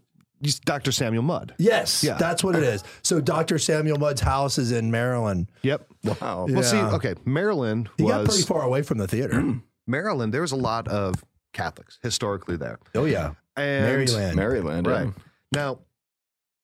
[0.64, 0.92] Dr.
[0.92, 1.54] Samuel Mudd.
[1.58, 2.14] Yes, Yeah.
[2.18, 2.84] that's what it is.
[3.02, 3.58] So Dr.
[3.58, 5.50] Samuel Mudd's house is in Maryland.
[5.62, 5.86] Yep.
[6.04, 6.46] Wow.
[6.48, 9.42] Well, see, okay, Maryland He got pretty far away from the theater.
[9.86, 10.34] Maryland.
[10.34, 14.36] There was a lot of Catholics historically there, oh yeah, and Maryland.
[14.36, 14.86] Maryland.
[14.86, 15.12] Right Yeah.
[15.52, 15.78] now,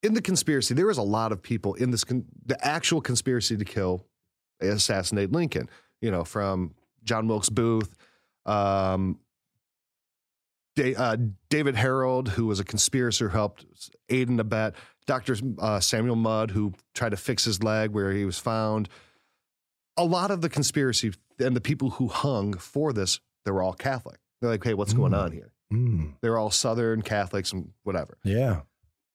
[0.02, 3.56] in the conspiracy, there was a lot of people in this con- the actual conspiracy
[3.56, 4.04] to kill
[4.60, 5.68] assassinate Lincoln.
[6.00, 7.94] You know, from John Wilkes Booth,
[8.44, 9.18] um,
[10.76, 11.16] Da- uh,
[11.50, 13.66] David Herold, who was a conspirator, who helped
[14.08, 14.74] aid and abet.
[15.06, 15.36] Dr.
[15.58, 18.88] Uh, Samuel Mudd, who tried to fix his leg where he was found.
[19.96, 23.74] A lot of the conspiracy and the people who hung for this, they were all
[23.74, 24.18] Catholic.
[24.40, 25.18] They're like, hey, what's going Mm.
[25.22, 25.52] on here?
[25.72, 28.18] Mm, They're all Southern Catholics and whatever.
[28.24, 28.60] yeah.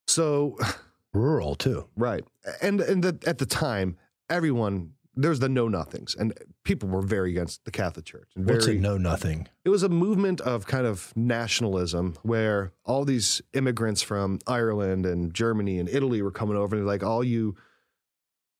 [0.07, 0.57] So,
[1.13, 1.87] Rural too.
[1.95, 2.23] right.
[2.61, 3.97] And, and the, at the time,
[4.29, 6.33] everyone, there's the know nothings, and
[6.67, 8.29] people were very against the Catholic Church.
[8.35, 9.47] And What's very, a know nothing?
[9.63, 15.33] it was a movement of kind of nationalism where all these immigrants from Ireland and
[15.33, 17.55] Germany and Italy were coming over and they're like, all you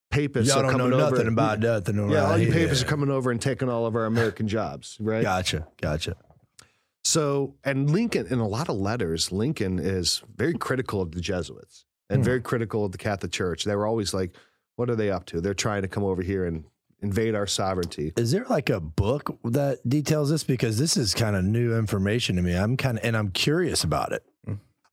[0.09, 1.11] papists Y'all are don't know coming over.
[1.17, 2.09] nothing about nothing.
[2.09, 5.21] yeah, all you papists are coming over and taking all of our American jobs, right?
[5.21, 5.67] Gotcha.
[5.81, 6.15] Gotcha.
[7.03, 11.85] So, and Lincoln, in a lot of letters, Lincoln is very critical of the Jesuits
[12.09, 12.23] and Hmm.
[12.25, 13.63] very critical of the Catholic Church.
[13.65, 14.35] They were always like,
[14.77, 15.41] what are they up to?
[15.41, 16.63] They're trying to come over here and
[17.01, 18.13] invade our sovereignty.
[18.17, 20.43] Is there like a book that details this?
[20.43, 22.53] Because this is kind of new information to me.
[22.53, 24.23] I'm kind of, and I'm curious about it.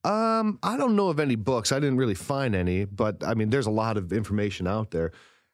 [0.05, 1.73] Um, I don't know of any books.
[1.73, 5.13] I didn't really find any, but I mean, there's a lot of information out there,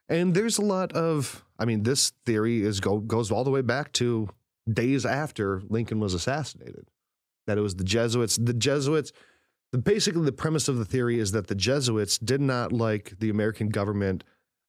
[0.09, 1.45] and there's a lot of.
[1.59, 4.29] I mean, this theory is go goes all the way back to
[4.71, 6.89] days after Lincoln was assassinated.
[7.47, 8.37] That it was the Jesuits.
[8.37, 9.13] The Jesuits.
[9.71, 13.31] The, basically, the premise of the theory is that the Jesuits did not like the
[13.31, 14.25] American government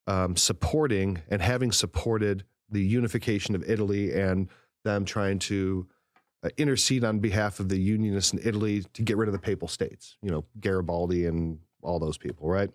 [0.08, 4.50] um, supporting and having supported the unification of Italy and
[4.84, 5.88] them trying to
[6.44, 9.68] uh, intercede on behalf of the Unionists in Italy to get rid of the Papal
[9.68, 10.18] States.
[10.22, 12.70] You know, Garibaldi and all those people, right?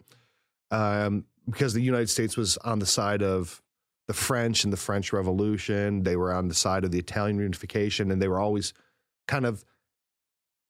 [0.70, 3.62] Um, because the United States was on the side of
[4.08, 6.02] the French and the French Revolution.
[6.02, 8.72] They were on the side of the Italian unification, and they were always
[9.26, 9.64] kind of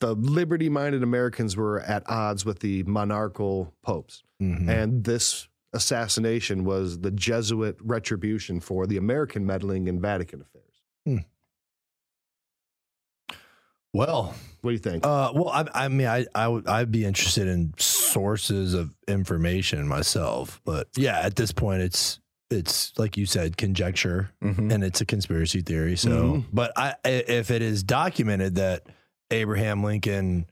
[0.01, 4.23] the liberty minded Americans were at odds with the monarchical popes.
[4.41, 4.69] Mhm.
[4.69, 10.63] And this assassination was the Jesuit retribution for the American meddling in Vatican affairs.
[13.95, 15.07] well, What do you think?
[15.07, 19.89] uh, well, I, I mean, I, I would, I'd be interested in sources of information
[19.89, 24.71] myself, but yeah, at this point, it's, it's like you said, conjecture, Mhm.
[24.73, 25.97] and it's a conspiracy theory.
[25.97, 26.45] So, Mhm.
[26.53, 28.83] but I, i- if it is documented that
[29.31, 30.47] Abraham Lincoln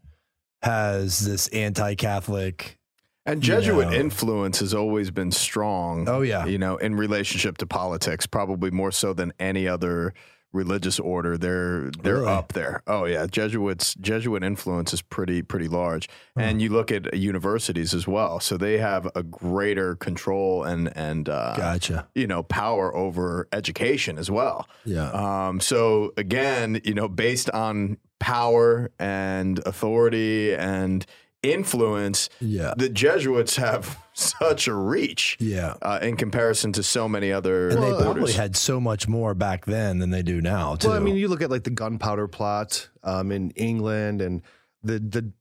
[0.62, 2.78] has this anti-Catholic,
[3.26, 6.08] And Jesuit influence has always been strong.
[6.08, 10.12] oh yeah, you know, in relationship to politics, probably more so than any other
[10.52, 11.36] religious order.
[11.36, 12.28] They're they're Really?
[12.28, 12.82] up there.
[12.86, 16.08] Oh yeah, Jesuits Jesuit influence is pretty pretty large.
[16.36, 21.28] And you look at universities as well, so they have a greater control and and
[21.28, 24.68] uh, gotcha, you know power over education as well.
[24.84, 25.10] yeah,
[25.48, 31.04] Um, so again, you know, based on power and authority and
[31.44, 35.74] influence, yeah, the Jesuits have such a reach yeah.
[35.82, 39.34] uh, in comparison to so many other And they Well, probably had so much more
[39.34, 40.88] back then than they do now, too.
[40.88, 44.42] Well, I mean, you look at like the gunpowder plot um, in England and
[44.82, 45.32] the the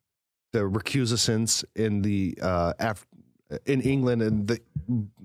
[0.52, 3.08] the recusants in the uh, Af-
[3.66, 4.60] in England, and the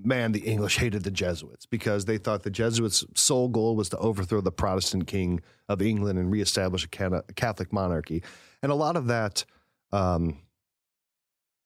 [0.03, 3.97] man, the English hated the Jesuits because they thought the Jesuits' sole goal was to
[3.97, 8.21] overthrow the Protestant king of England and reestablish a Cana- Catholic monarchy,
[8.61, 9.45] and a lot of that,
[9.91, 10.37] um,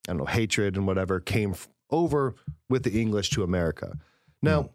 [0.07, 2.35] I don't know, hatred and whatever came f- over
[2.69, 3.97] with the English to America.
[4.41, 4.69] Now,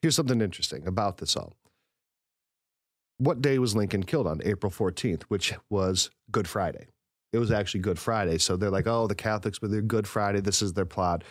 [0.00, 1.54] here's something interesting about this all
[3.22, 4.40] what day was Lincoln killed on?
[4.44, 6.88] April 14th, which was Good Friday.
[7.32, 8.38] It was actually Good Friday.
[8.38, 11.22] So they're like, oh, the Catholics with their Good Friday, this is their plot.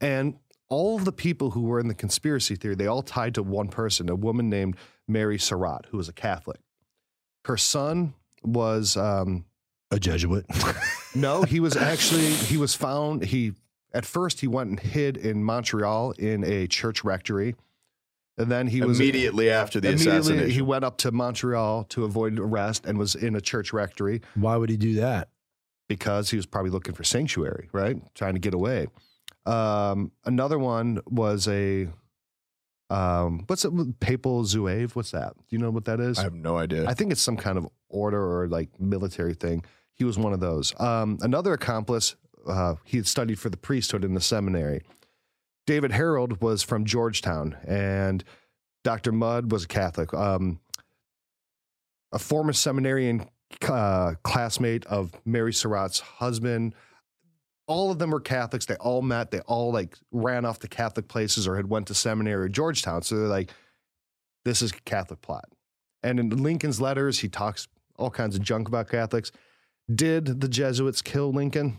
[0.00, 0.36] And
[0.68, 3.68] all of the people who were in the conspiracy theory, they all tied to one
[3.68, 4.76] person, a woman named
[5.08, 6.60] Mary Surratt, who was a Catholic.
[7.44, 9.44] Her son was um,
[9.90, 10.46] a Jesuit.
[11.14, 13.24] no, he was actually he was found.
[13.24, 13.52] He
[13.92, 17.54] at first he went and hid in Montreal in a church rectory,
[18.38, 20.50] and then he was immediately after the Immediately, assassination.
[20.50, 24.56] he went up to Montreal to avoid arrest and was in a church rectory Why
[24.56, 25.28] would he do that?
[25.88, 27.96] because he was probably looking for sanctuary, right?
[28.14, 28.86] Trying to get away.
[29.44, 31.88] Um, another one was a
[32.88, 34.00] um, what's it?
[34.00, 34.92] Papal Zouave?
[34.94, 35.34] What's that?
[35.34, 36.18] Do you know what that is?
[36.18, 36.86] I have no idea.
[36.88, 39.64] I think it's some kind of order or like military thing.
[39.94, 40.78] He was one of those.
[40.80, 42.16] Um, another accomplice,
[42.46, 44.82] uh, he had studied for the priesthood in the seminary.
[45.66, 48.24] David Herold was from Georgetown, and
[48.84, 49.12] Dr.
[49.12, 50.12] Mudd was a Catholic.
[50.12, 50.60] Um,
[52.12, 53.26] a former seminarian
[53.62, 56.74] uh, classmate of Mary Surratt's husband.
[57.66, 58.66] All of them were Catholics.
[58.66, 59.30] They all met.
[59.30, 63.02] They all like ran off to Catholic places or had went to seminary or Georgetown.
[63.02, 63.50] So they're like,
[64.44, 65.48] this is Catholic plot.
[66.02, 69.30] And in Lincoln's letters, he talks all kinds of junk about Catholics.
[69.92, 71.78] Did the Jesuits kill Lincoln?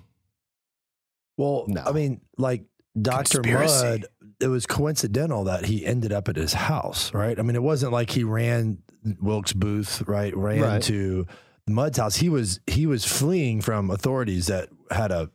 [1.37, 1.81] Well, No.
[1.85, 2.65] I mean, like
[2.99, 3.41] Dr.
[3.41, 3.85] Conspiracy.
[3.85, 4.05] Mudd,
[4.39, 7.37] it was coincidental that he ended up at his house, right?
[7.39, 8.79] I mean, it wasn't like he ran
[9.19, 10.35] Wilkes Booth, right?
[10.35, 10.81] Ran Right.
[10.83, 11.25] to
[11.67, 12.17] Mudd's house.
[12.17, 15.31] He was he was fleeing from authorities that had a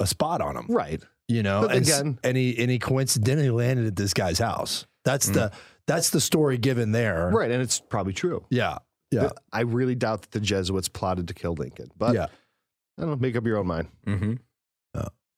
[0.00, 1.02] a spot on him, Right.
[1.28, 1.66] you know.
[1.66, 4.86] And, again- and he and he coincidentally landed at this guy's house.
[5.04, 5.34] That's mm.
[5.34, 5.52] the
[5.86, 7.30] that's the story given there.
[7.32, 7.50] Right.
[7.50, 8.44] And it's probably true.
[8.50, 8.78] Yeah.
[9.10, 9.30] Yeah.
[9.52, 11.88] I really doubt that the Jesuits plotted to kill Lincoln.
[11.96, 12.26] But yeah.
[12.98, 13.88] I don't know, make up your own mind.
[14.06, 14.34] Mm-hmm.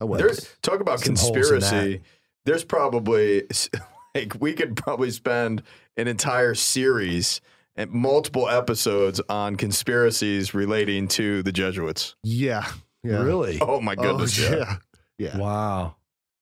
[0.03, 0.17] I will.
[0.17, 2.01] There's talk about Some conspiracy.
[2.47, 3.43] There's probably
[4.15, 5.63] like we could probably spend
[5.99, 7.43] an entire series
[7.77, 12.17] and multiple episodes on conspiracies relating to the Jesuits.
[12.23, 12.67] yeah.
[13.03, 13.23] Yeah.
[13.23, 13.59] Really?
[13.61, 14.39] Oh my Oh, goodness!
[14.39, 14.57] yeah.
[14.57, 14.77] yeah.
[15.19, 15.39] Yeah.
[15.39, 15.97] Wow.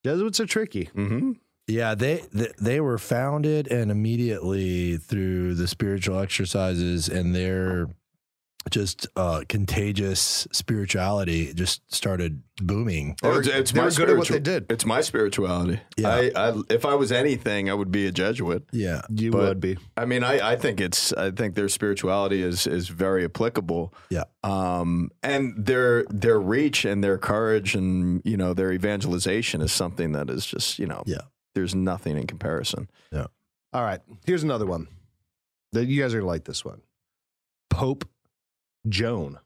[0.04, 0.86] Jesuits are tricky.
[0.94, 1.32] Mm-hmm.
[1.68, 7.88] Yeah, they, they they were founded and immediately through the spiritual exercises and their
[8.70, 13.16] just uh, contagious spirituality just started booming.
[13.22, 14.66] They were- it's, it's they my were good at what they did.
[14.70, 15.80] It's my spirituality.
[15.96, 16.08] Yeah.
[16.10, 18.64] I, I, if I was anything, I would be a Jesuit.
[18.72, 19.78] Yeah, You But- would be.
[19.96, 23.94] I mean, I, I think it's I think their spirituality is is very applicable.
[24.10, 24.24] Yeah.
[24.44, 30.12] Um, and their their reach and their courage and you know their evangelization is something
[30.12, 31.22] that is just you know Yeah.
[31.58, 32.88] There's nothing in comparison.
[33.10, 33.26] Yeah.
[33.72, 34.00] All right.
[34.24, 34.86] Here's another one.
[35.72, 36.82] That you guys are gonna like this one.
[37.68, 38.08] Pope
[38.88, 39.38] Joan.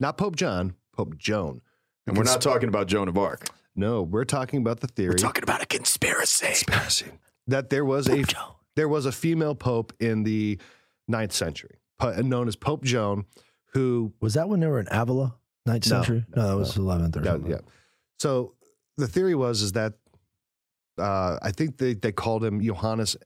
[0.00, 1.60] Not Pope John, Pope Joan.
[2.06, 3.48] And we're not talking about Joan of Arc.
[3.76, 6.46] No, we're talking about the theory We're talking about a conspiracy.
[6.46, 7.06] Conspiracy.
[7.46, 8.24] that there was a
[8.74, 10.58] there was a female pope in the
[11.08, 11.76] ninth century,
[12.22, 13.26] known as Pope Joan,
[13.74, 15.34] who was that when they were in Avila,
[15.66, 16.24] ninth No, century?
[16.34, 17.50] No, that was eleventh or Yeah, something.
[17.50, 17.58] yeah.
[18.18, 18.54] So
[18.96, 19.92] the theory was is that
[20.98, 23.16] uh, I think they, they called him Johannes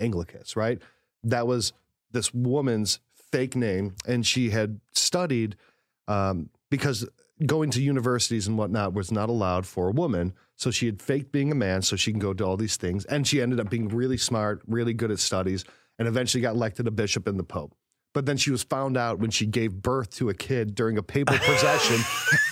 [0.00, 0.80] Anglicus, right?
[1.24, 1.72] That was
[2.10, 3.00] this woman's
[3.30, 5.56] fake name, and she had studied
[6.08, 7.06] um, because
[7.46, 10.34] going to universities and whatnot was not allowed for a woman.
[10.56, 13.04] So she had faked being a man so she can go to all these things,
[13.06, 15.64] and she ended up being really smart, really good at studies,
[15.98, 17.74] and eventually got elected a bishop and the pope.
[18.12, 21.02] But then she was found out when she gave birth to a kid during a
[21.02, 22.00] papal procession,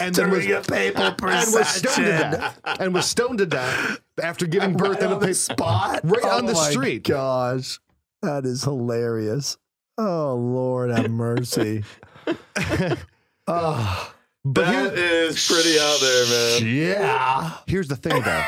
[0.00, 4.00] and then was, a papal and was stoned to death, and was stoned to death
[4.22, 7.02] after giving birth in a on the pa- spot, right on oh the Oh street.
[7.08, 7.80] Gosh,
[8.22, 9.56] that is hilarious.
[9.96, 11.82] Oh Lord, have mercy.
[13.48, 14.12] oh,
[14.44, 16.26] But That here- is pretty out there,
[16.60, 16.76] man.
[16.76, 18.44] yeah, here's the thing, though.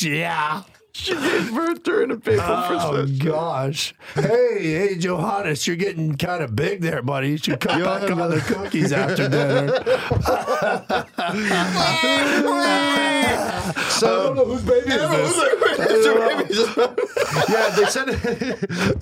[0.08, 0.62] yeah.
[0.96, 3.18] She gave birth during a papal Oh procession.
[3.18, 3.94] gosh!
[4.14, 7.30] Hey, hey, Johannes, you're getting kind of big there, buddy.
[7.30, 9.82] You should cut back on the cookies after dinner.
[13.94, 15.36] So I don't know whose baby is this.
[17.48, 18.08] yeah, they said,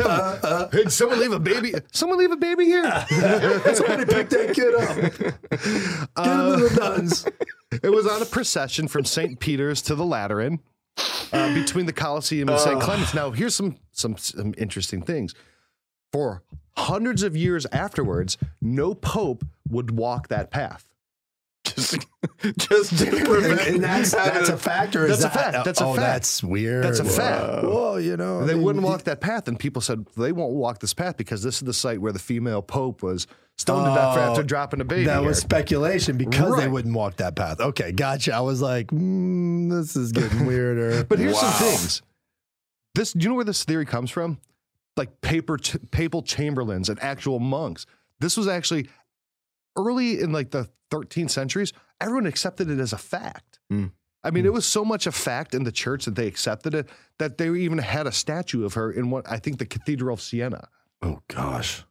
[0.01, 1.74] Uh, "Hey, did someone leave a baby?
[1.93, 2.84] Someone leave a baby here."
[3.74, 4.97] Somebody pick that kid up.
[4.97, 7.26] Get him to the nuns.
[7.82, 9.40] It was on a procession from St.
[9.40, 10.61] Peter's to the Lateran
[11.32, 12.80] uh, between the Colosseum and St.
[12.80, 13.14] Clements.
[13.14, 15.34] Now, here's some, some some interesting things.
[16.12, 16.43] For
[16.76, 20.86] hundreds of years afterwards, no pope would walk that path.
[21.75, 21.99] Just,
[22.59, 25.07] just to prevent And that's that's a factor.
[25.09, 25.64] That's a fact.
[25.64, 26.07] That's a oh, fact.
[26.07, 26.85] that's weird.
[26.85, 27.64] That's a fact.
[27.64, 30.53] Whoa, you know, I They mean, wouldn't walk that path, and people said they won't
[30.55, 33.27] walk this path because this is the site where the female pope was
[33.59, 35.05] stoned to death Oh, after dropping a baby.
[35.05, 35.29] That here.
[35.29, 37.61] was speculation because they wouldn't walk that path.
[37.61, 38.35] Okay, gotcha.
[38.35, 41.05] I was like, mm, this is getting weirder.
[41.05, 41.41] But here's Wow.
[41.41, 42.03] some things.
[42.95, 44.39] This, do you know where this theory comes from?
[44.97, 47.87] Like paper, ch- papal chamberlains and actual monks.
[48.20, 48.89] This was actually
[49.77, 51.73] early in like the 13th centuries.
[52.01, 53.61] Everyone accepted it as a fact.
[53.70, 53.87] Hmm.
[54.25, 56.89] I mean, it was so much a fact in the church that they accepted it
[57.18, 60.20] that they even had a statue of her in what I think the Cathedral of
[60.20, 60.68] Siena.
[61.03, 61.83] oh gosh,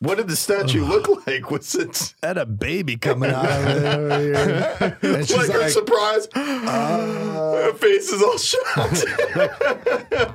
[0.00, 1.50] What did the statue look like?
[1.50, 4.96] Was it had a baby coming out of it over.
[5.02, 6.28] And she's like, her like, surprise?
[6.34, 9.04] uh, her face is all shocked.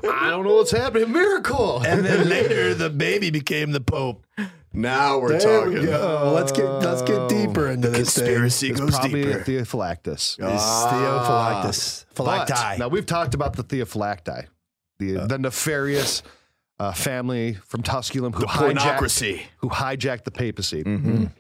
[0.05, 1.11] I don't know what's happening.
[1.11, 1.81] Miracle.
[1.85, 4.27] and then later the baby became the pope.
[4.73, 5.79] Now we're There talking.
[5.79, 6.31] we go.
[6.35, 9.39] Let's get let's get deeper into this Conspiracy it's goes probably deeper.
[9.39, 10.37] a Theophylactus.
[10.37, 10.49] thing.
[10.49, 12.05] It's Theophylactus.
[12.15, 14.47] But, now we've talked about the Theophylacti,
[14.99, 16.23] the, the nefarious
[16.79, 20.83] uh, family from Tusculum who The hijacked, who hijacked the papacy.
[20.83, 21.31] Mhm.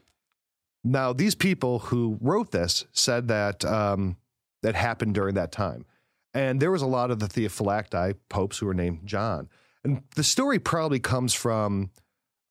[0.83, 4.17] Now, these people who wrote this said that um,
[4.63, 5.85] that happened during that time,
[6.33, 9.49] and there was a lot of the Theophylacti popes who were named John,
[9.83, 11.89] and the story probably comes from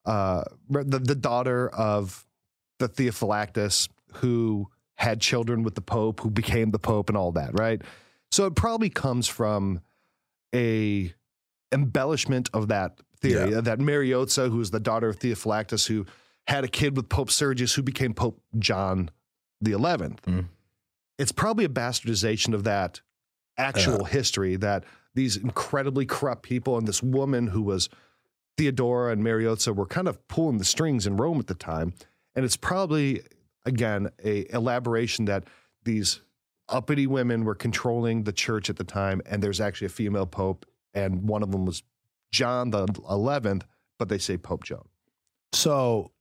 [0.04, 2.24] uh, the the daughter of
[2.78, 7.58] the Theophylactus who had children with the Pope, who became the Pope, and all that,
[7.58, 7.82] right?
[8.30, 9.80] So it probably comes from
[10.54, 11.12] a
[11.72, 16.06] embellishment of that theory that Marozia, who was the daughter of Theophylactus, who
[16.46, 19.10] had a kid with Pope Sergius, who became Pope John
[19.60, 20.22] the Eleventh.
[20.22, 20.46] Mm.
[21.18, 23.00] it's probably a bastardization of that
[23.56, 24.84] actual history that
[25.14, 27.88] these incredibly corrupt people and this woman who was
[28.56, 31.94] Theodora and Marozia were kind of pulling the strings in Rome at the time.
[32.34, 33.22] And it's probably,
[33.64, 35.44] again, a elaboration that
[35.84, 36.20] these
[36.68, 40.64] uppity women were controlling the church at the time, and there's actually a female pope,
[40.94, 41.82] and one of them was
[42.32, 43.62] John the 11th,
[43.98, 44.88] but they say Pope Joan.
[45.52, 46.12] So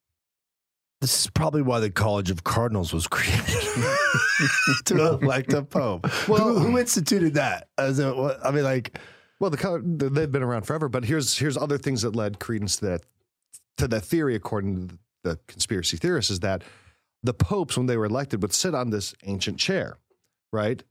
[0.99, 3.45] this is probably why the College of Cardinals was created
[4.85, 6.07] to elect a pope.
[6.27, 7.69] Well, who, who instituted that?
[7.77, 8.99] As what, I mean, like,
[9.41, 12.75] Well, the co- they've been around forever, but here's here's other things that led credence
[12.77, 13.01] to that
[13.77, 16.63] to that theory, according to the conspiracy theorists, is that
[17.23, 19.97] the popes, when they were elected, would sit on this ancient chair,
[20.53, 20.83] right?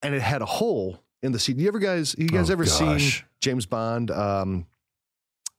[0.00, 1.56] And it had a hole in the seat.
[1.58, 3.00] You ever guys, you guys Oh, ever seen.
[3.40, 4.66] James Bond, um,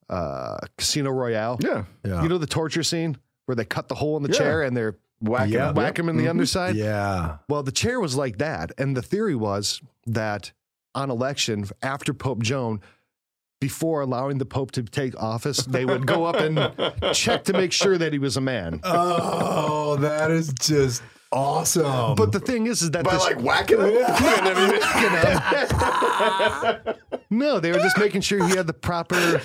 [0.09, 1.57] uh, Casino Royale?
[1.61, 1.83] Yeah.
[2.05, 4.37] yeah, You know the torture scene where they cut the hole in the Yeah.
[4.37, 5.69] chair and they're Whack Yeah.
[5.69, 5.75] him.
[5.75, 6.29] whack him in the Mhm.
[6.31, 6.75] underside.
[6.75, 7.37] yeah.
[7.49, 8.71] Well, the chair was like that.
[8.77, 10.51] And the theory was that
[10.95, 12.81] on election, after Pope Joan,
[13.61, 16.59] before allowing the Pope to take office, they would go up and
[17.15, 18.79] check to make sure that he was a man.
[18.83, 22.15] Oh, that is just awesome.
[22.15, 23.93] But the thing is, is that By this, like whacking him?
[27.29, 29.41] no, they were just making sure he had the proper,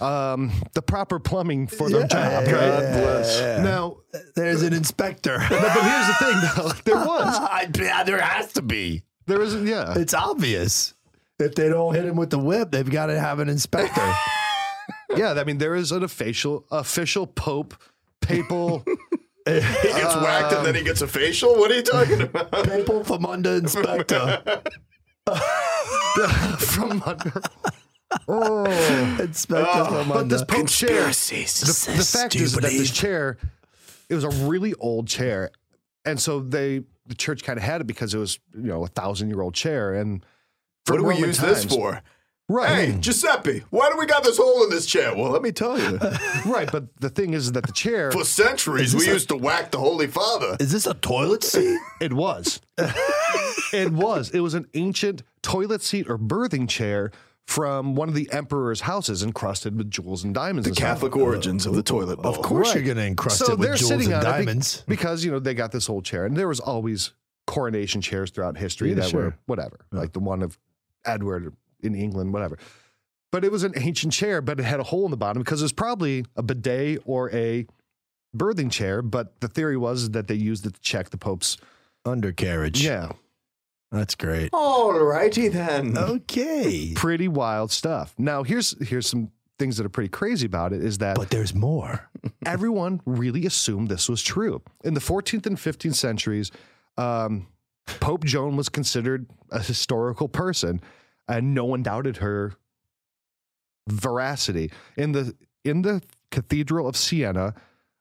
[0.00, 2.10] um, the proper plumbing for the job.
[2.10, 2.92] God Right?
[2.92, 3.40] bless.
[3.62, 3.98] Now,
[4.34, 5.38] there's an inspector.
[5.48, 6.72] but but here's the thing, though.
[6.84, 9.02] There was, I- yeah, there has to be.
[9.26, 9.94] There was, yeah.
[9.96, 10.94] It's obvious.
[11.38, 14.12] If they don't hit him with the whip, they've got to have an inspector.
[15.14, 17.74] Yeah, I mean, there is an official official pope,
[18.20, 18.82] papal.
[19.44, 19.74] He gets
[20.14, 21.56] uh, whacked and then he gets a facial?
[21.56, 22.50] What are you talking about?
[22.64, 24.40] Papal Famunda inspector.
[26.58, 27.42] from under.
[28.28, 28.64] Oh,
[29.20, 30.48] Inspector Oh, but this Famunda.
[30.48, 30.88] pope chair.
[31.04, 31.86] Conspiracies.
[31.86, 33.36] The, the fact is that this chair,
[34.08, 35.50] it was a really old chair,
[36.04, 38.88] and so they the church kind of had it because it was you know a
[38.88, 39.94] thousand year old chair.
[39.94, 40.24] And
[40.86, 42.02] What do from we Roman use this for?
[42.48, 43.00] Right, Hey, hmm.
[43.00, 45.14] Giuseppe, why do we got this hole in this chair?
[45.16, 45.96] Well, let me tell you.
[46.46, 46.70] right.
[46.70, 50.06] But the thing is that the chair, For centuries, we used to whack the Holy
[50.06, 50.56] Father.
[50.60, 51.78] Is this a toilet seat?
[52.00, 52.60] it was,
[53.72, 57.10] it was, it was an ancient toilet seat or birthing chair.
[57.46, 60.64] From one of the emperor's houses, encrusted with jewels and diamonds.
[60.64, 60.88] The and stuff.
[60.88, 62.32] Catholic origins of the toilet bowl.
[62.34, 64.84] Of course, you're going to encrust so it with jewels and on it be- diamonds.
[64.88, 67.12] because you know they got this old chair, and there was always
[67.46, 69.38] coronation chairs throughout history Yeah, that were sure.
[69.46, 70.56] whatever, like the one of
[71.04, 72.58] Edward in England, whatever.
[73.32, 75.60] But it was an ancient chair, but it had a hole in the bottom because
[75.60, 77.66] it was probably a bidet or a
[78.36, 79.02] birthing chair.
[79.02, 81.58] But the theory was that they used it to check the Pope's.
[82.04, 82.84] Undercarriage.
[82.84, 83.12] Yeah,
[83.92, 84.48] That's great.
[84.54, 85.96] All righty then.
[85.96, 86.92] Okay.
[86.96, 88.14] pretty wild stuff.
[88.16, 90.82] Now here's here's some things that are pretty crazy about it.
[90.82, 92.08] Is that But there's more.
[92.46, 94.62] everyone really assumed this was true.
[94.82, 96.50] In the 14th and 15th centuries,
[96.96, 97.46] um,
[98.00, 100.80] Pope Joan was considered a historical person,
[101.28, 102.54] and no one doubted her
[103.88, 104.70] veracity.
[104.96, 105.34] In the
[105.64, 107.54] in the Cathedral of Siena,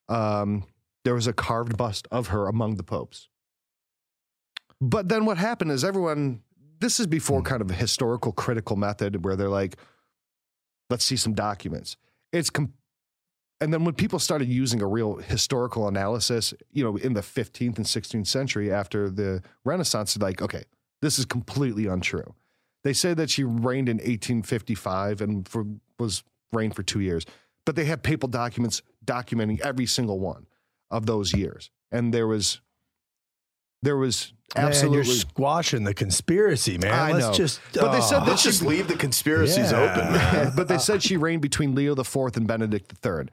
[0.08, 0.64] um,
[1.04, 3.28] there was a carved bust of her among the popes.
[4.82, 6.42] But then what happened is everyone.
[6.80, 7.46] This is before hmm.
[7.46, 9.78] kind of a historical critical method where they're like,
[10.90, 11.96] let's see some documents.
[12.34, 12.74] It's com-
[13.62, 17.78] and then when people started using a real historical analysis, you know, in the 15th
[17.78, 20.64] and 16th century after the Renaissance, they're like, okay,
[21.04, 22.34] this is completely untrue.
[22.84, 25.66] They say that she reigned in 1855 and for,
[26.00, 27.24] was reigned for two years,
[27.64, 30.48] but they have papal documents documenting every single one
[30.90, 32.62] of those years, and there was,
[33.82, 34.98] there was Man, absolutely.
[34.98, 36.94] you're squashing the conspiracy, man.
[36.94, 37.34] I Let's know.
[37.34, 37.62] just.
[37.74, 38.20] But they said oh.
[38.22, 39.82] that Let's just leave the conspiracies Yeah.
[39.82, 40.54] open, man.
[40.56, 43.32] but they said she reigned between Leo the Fourth and Benedict the Third,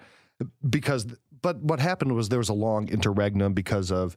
[0.69, 1.07] because.
[1.41, 4.17] But what happened was there was a long interregnum because of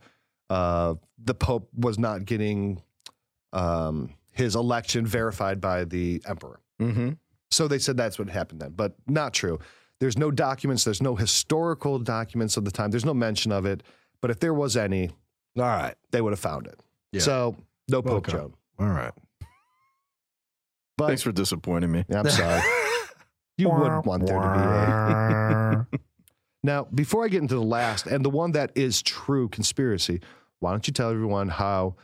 [0.50, 2.82] uh, the Pope was not getting
[3.54, 6.60] um, his election verified by the Emperor.
[6.82, 7.12] Mm-hmm.
[7.52, 9.60] So they said that's what happened then, but not true.
[10.00, 10.84] There's no documents.
[10.84, 12.90] There's no historical documents of the time.
[12.90, 13.84] There's no mention of it.
[14.20, 15.12] But if there was any,
[15.58, 15.96] All right.
[16.12, 16.80] they would have found it.
[17.12, 17.22] Yeah.
[17.22, 17.56] So
[17.90, 18.32] no Pope Okay.
[18.34, 18.54] Joan.
[18.80, 19.12] All right.
[20.98, 22.06] But Thanks for disappointing me.
[22.14, 22.62] I'm sorry.
[23.58, 26.00] you would want there to be a.
[26.64, 30.22] Now, before I get into the last and the one that is true conspiracy,
[30.60, 31.96] why don't you tell everyone how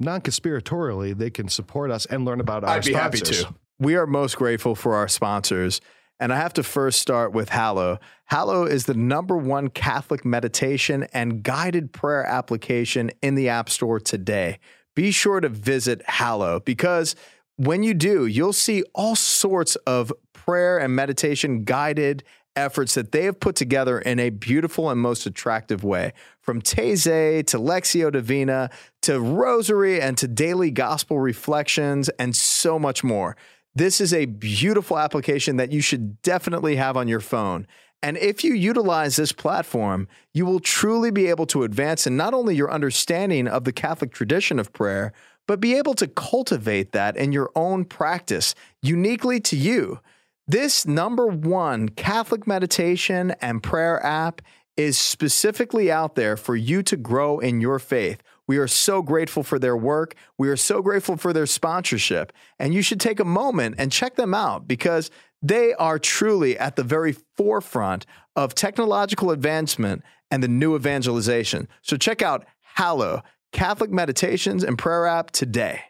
[0.00, 3.54] non-conspiratorially they can support us and learn about our I'd be happy to.
[3.78, 5.80] We are most grateful for our sponsors.
[6.18, 7.98] And I have to first start with Hallow.
[8.26, 14.00] Hallow is the number one Catholic meditation and guided prayer application in the App Store
[14.00, 14.58] today.
[14.94, 17.14] Be sure to visit Hallow because
[17.56, 23.24] when you do, you'll see all sorts of prayer and meditation guided efforts that they
[23.24, 26.12] have put together in a beautiful and most attractive way.
[26.40, 28.70] From Taizé to Lectio Divina
[29.02, 33.36] to Rosary and to daily gospel reflections and so much more.
[33.76, 37.66] This is a beautiful application that you should definitely have on your phone.
[38.02, 42.32] And if you utilize this platform, you will truly be able to advance in not
[42.32, 45.12] only your understanding of the Catholic tradition of prayer,
[45.46, 50.00] but be able to cultivate that in your own practice uniquely to you.
[50.48, 54.40] This number one Catholic meditation and prayer app
[54.78, 58.22] is specifically out there for you to grow in your faith.
[58.48, 60.14] We are so grateful for their work.
[60.38, 62.32] We are so grateful for their sponsorship.
[62.58, 65.10] And you should take a moment and check them out because
[65.42, 71.68] they are truly at the very forefront of technological advancement and the new evangelization.
[71.82, 73.22] So check out Hallow,
[73.52, 75.80] Catholic Meditations and Prayer App today.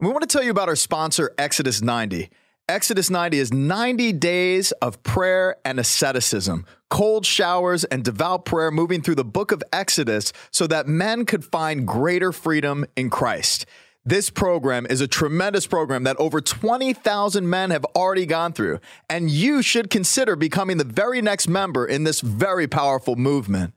[0.00, 2.28] We want to tell you about our sponsor, Exodus 90.
[2.68, 9.02] Exodus 90 is 90 days of prayer and asceticism, cold showers and devout prayer moving
[9.02, 13.66] through the book of Exodus so that men could find greater freedom in Christ.
[14.04, 18.78] This program is a tremendous program that over 20,000 men have already gone through,
[19.10, 23.74] and you should consider becoming the very next member in this very powerful movement.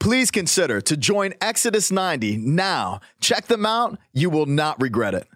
[0.00, 3.00] Please consider to join Exodus 90 now.
[3.20, 5.28] Check them out, you will not regret it.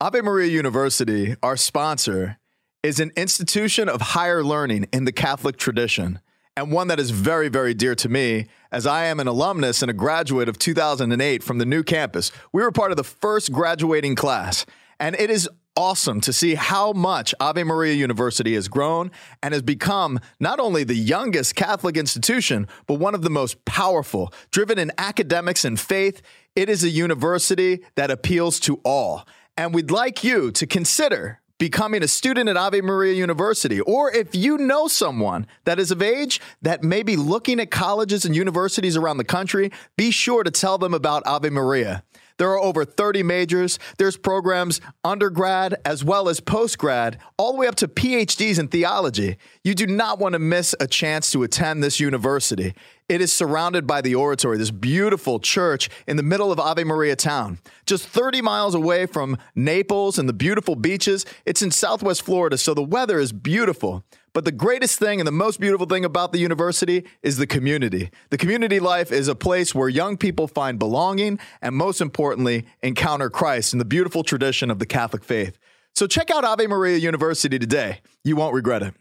[0.00, 2.38] Ave Maria University, our sponsor,
[2.82, 6.18] is an institution of higher learning in the Catholic tradition,
[6.56, 9.90] and one that is very, very dear to me, as I am an alumnus and
[9.90, 12.32] a graduate of 2008 from the new campus.
[12.52, 14.64] We were part of the first graduating class,
[14.98, 19.10] and it is awesome to see how much Ave Maria University has grown
[19.42, 24.32] and has become not only the youngest Catholic institution, but one of the most powerful,
[24.50, 26.22] driven in academics and faith.
[26.54, 29.28] It is a university that appeals to all.
[29.58, 34.34] And we'd like you to consider becoming a student at Ave Maria University, or if
[34.34, 38.96] you know someone that is of age that may be looking at colleges and universities
[38.96, 42.02] around the country, be sure to tell them about Ave Maria.
[42.38, 43.78] There are over 30 majors.
[43.98, 49.38] There's programs undergrad as well as postgrad, all the way up to PhDs in theology.
[49.64, 52.74] You do not want to miss a chance to attend this university.
[53.08, 57.14] It is surrounded by the oratory, this beautiful church in the middle of Ave Maria
[57.14, 57.60] town.
[57.86, 61.24] Just 30 miles away from Naples and the beautiful beaches.
[61.44, 64.02] It's in southwest Florida, so the weather is beautiful.
[64.32, 68.10] But the greatest thing and the most beautiful thing about the university is the community.
[68.30, 73.30] The community life is a place where young people find belonging and, most importantly, encounter
[73.30, 75.56] Christ in the beautiful tradition of the Catholic faith.
[75.94, 78.00] So check out Ave Maria University today.
[78.24, 78.94] You won't regret it.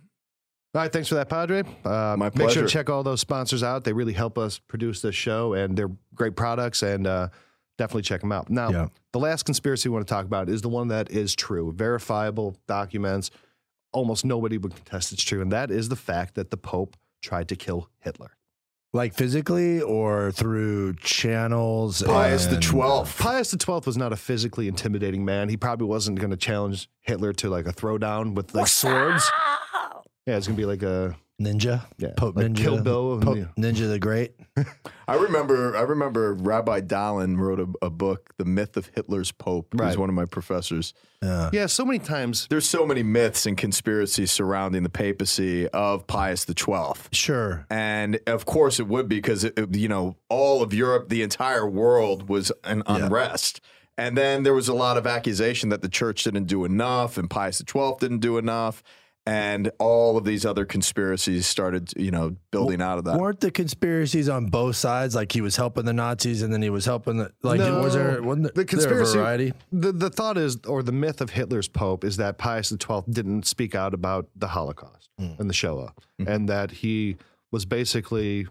[0.76, 1.64] All right, thanks for that, Padre.
[1.86, 3.86] Uh, My Make sure to check all those sponsors out.
[3.86, 6.84] They really help us produce this show, and they're great products.
[6.84, 7.30] And uh,
[7.78, 8.50] definitely check them out.
[8.50, 8.88] Now, Yeah.
[9.14, 12.58] the last conspiracy we want to talk about is the one that is true, verifiable
[12.68, 13.32] documents.
[13.94, 17.48] Almost nobody would contest it's true, and that is the fact that the Pope tried
[17.48, 18.32] to kill Hitler.
[18.92, 22.02] Like physically or through channels.
[22.04, 23.18] Pius the 12th.
[23.18, 25.48] Pius XII was not a physically intimidating man.
[25.48, 29.30] He probably wasn't going to challenge Hitler to like a throwdown with like swords.
[30.26, 31.86] Yeah, it's going to be like a Ninja.
[31.98, 32.58] Yeah, Pope like Ninja.
[32.58, 34.34] Kill Bill Pope the- Ninja the Great.
[35.08, 39.76] I remember I remember Rabbi Dalin wrote a, a book, The Myth of Hitler's Pope.
[39.78, 40.94] He was one of my professors.
[41.22, 41.50] Yeah.
[41.54, 41.66] yeah.
[41.66, 46.54] So many times There's so many myths and conspiracies surrounding the papacy of Pius the
[46.54, 47.10] Twelfth.
[47.14, 47.66] Sure.
[47.70, 51.22] And of course it would be because, it, it- you know, all of Europe, the
[51.22, 53.60] entire world was an unrest.
[53.98, 57.30] And then there was a lot of accusation that the church didn't do enough and
[57.30, 58.84] Pius XII didn't do enough.
[59.28, 63.18] And all of these other conspiracies started, you know, building out of that.
[63.18, 65.16] Weren't the conspiracies on both sides?
[65.16, 67.96] Like he was helping the Nazis and then he was helping the like No, was
[67.96, 69.54] there wasn't there, the conspiracy there a variety?
[69.72, 73.48] The, the thought is, or the myth of Hitler's Pope is that Pius XII didn't
[73.48, 75.32] speak out about the Holocaust hmm.
[75.40, 76.28] and the Shoah, hmm.
[76.28, 77.18] and that he
[77.52, 78.48] was basically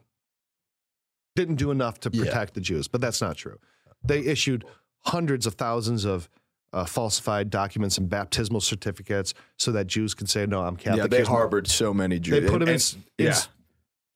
[1.37, 2.25] didn't do enough to Yeah.
[2.25, 2.89] protect the Jews.
[2.89, 3.59] But that's not true.
[4.03, 4.65] They issued
[5.07, 6.29] hundreds of thousands of
[6.75, 11.07] uh, falsified documents and baptismal certificates so that Jews could say, "No, I'm Catholic." yeah,
[11.07, 12.43] they Here's my-" harbored so many Jews.
[12.43, 13.41] They put him in, And- in yeah.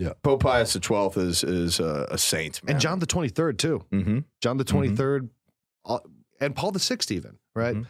[0.00, 0.12] Yeah.
[0.22, 2.74] Pope Pius XII is is a, a saint, man.
[2.74, 3.78] and John the Twenty Third too.
[3.90, 5.28] hmm John the 23rd,
[5.86, 5.98] uh,
[6.40, 7.74] and Paul the Sixth, even right.
[7.74, 7.86] Mhm.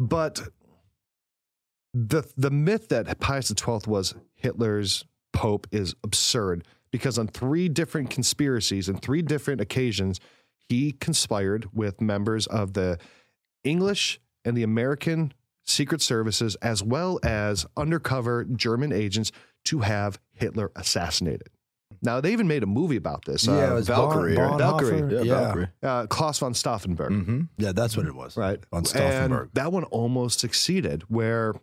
[0.00, 0.40] But
[1.94, 7.68] the the myth that Pius the Twelfth was Hitler's pope is absurd because on three
[7.68, 10.20] different conspiracies and three different occasions,
[10.68, 12.98] he conspired with members of the
[13.68, 15.32] English and the American
[15.66, 19.30] secret services as well as undercover German agents
[19.66, 21.48] to have Hitler assassinated.
[22.02, 23.46] Now they even made a movie about this.
[23.46, 24.58] yeah, uh, it was Valkyrie, Bon- right?
[24.58, 25.00] Valkyrie.
[25.02, 25.12] Bonhoeffer.
[25.12, 25.68] Yeah, Yeah, Valkyrie.
[25.82, 27.24] uh, Claus von Stauffenberg.
[27.24, 28.36] hmm Yeah, that's what it was.
[28.36, 28.60] right?
[28.72, 29.48] On And Stauffenberg.
[29.54, 31.54] that one almost succeeded, where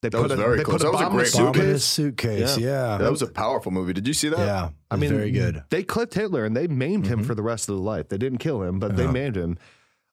[0.00, 0.80] They That was a, very they close.
[0.80, 1.84] put a That was a bomb great a Bomb in a suitcase.
[1.84, 2.58] suitcase.
[2.58, 2.98] Yeah.
[2.98, 3.92] That was a powerful movie.
[3.92, 4.38] Did you see that?
[4.38, 4.68] yeah.
[4.92, 5.64] I mean, very good.
[5.70, 8.08] They clipped Hitler and they maimed him for the rest of the life.
[8.08, 9.58] They didn't kill him, but they maimed him.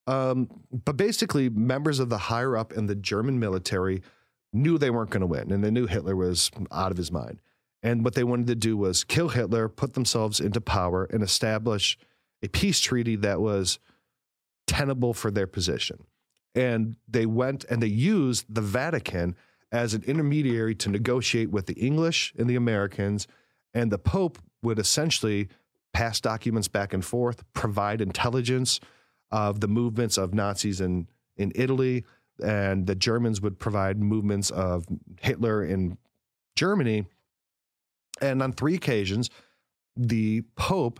[0.08, 4.02] Um, but basically, members of the higher up in the German military
[4.54, 7.40] knew they weren't going to win, and they knew Hitler was out of his mind.
[7.82, 11.98] And what they wanted to do was kill Hitler, put themselves into power, and establish
[12.42, 13.80] a peace treaty that was
[14.68, 16.06] tenable for their position.
[16.54, 19.36] And they went and they used the Vatican
[19.72, 23.28] as an intermediary to negotiate with the English and the Americans.
[23.74, 25.50] And the Pope would essentially
[25.94, 28.80] pass documents back and forth, provide intelligence
[29.32, 31.08] of the movements of Nazis in,
[31.38, 32.04] in Italy.
[32.44, 34.86] And the Germans would provide movements of
[35.22, 35.98] Hitler in
[36.56, 37.06] Germany.
[38.22, 39.30] And on three occasions,
[39.96, 41.00] the Pope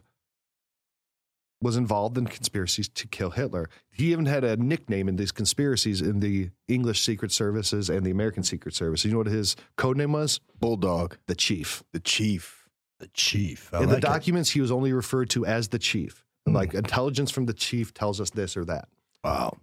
[1.62, 3.70] was involved in conspiracies to kill Hitler.
[3.90, 8.12] He even had a nickname in these conspiracies in the English Secret Services and the
[8.12, 9.04] American Secret Service.
[9.06, 10.40] You know what his code name was?
[10.60, 11.84] Bulldog, The Chief.
[11.92, 12.68] the chief.
[13.00, 13.74] The chief.
[13.74, 14.02] I in like the it.
[14.02, 16.25] documents, he was only referred to as the Chief.
[16.46, 16.54] Hmm.
[16.54, 18.88] Like intelligence from the Chief tells us this or that.
[19.24, 19.58] Wow.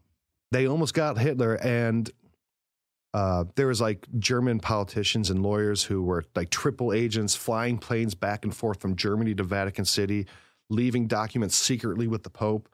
[0.50, 2.10] They almost got Hitler, and
[3.14, 8.14] uh, there was like German politicians and lawyers who were like triple agents, flying planes
[8.14, 10.26] back and forth from Germany to Vatican City,
[10.70, 12.68] leaving documents secretly with the Pope,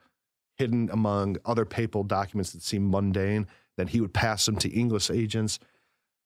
[0.57, 3.47] hidden among other papal documents that seemed mundane.
[3.77, 5.59] Then he would pass them to English agents.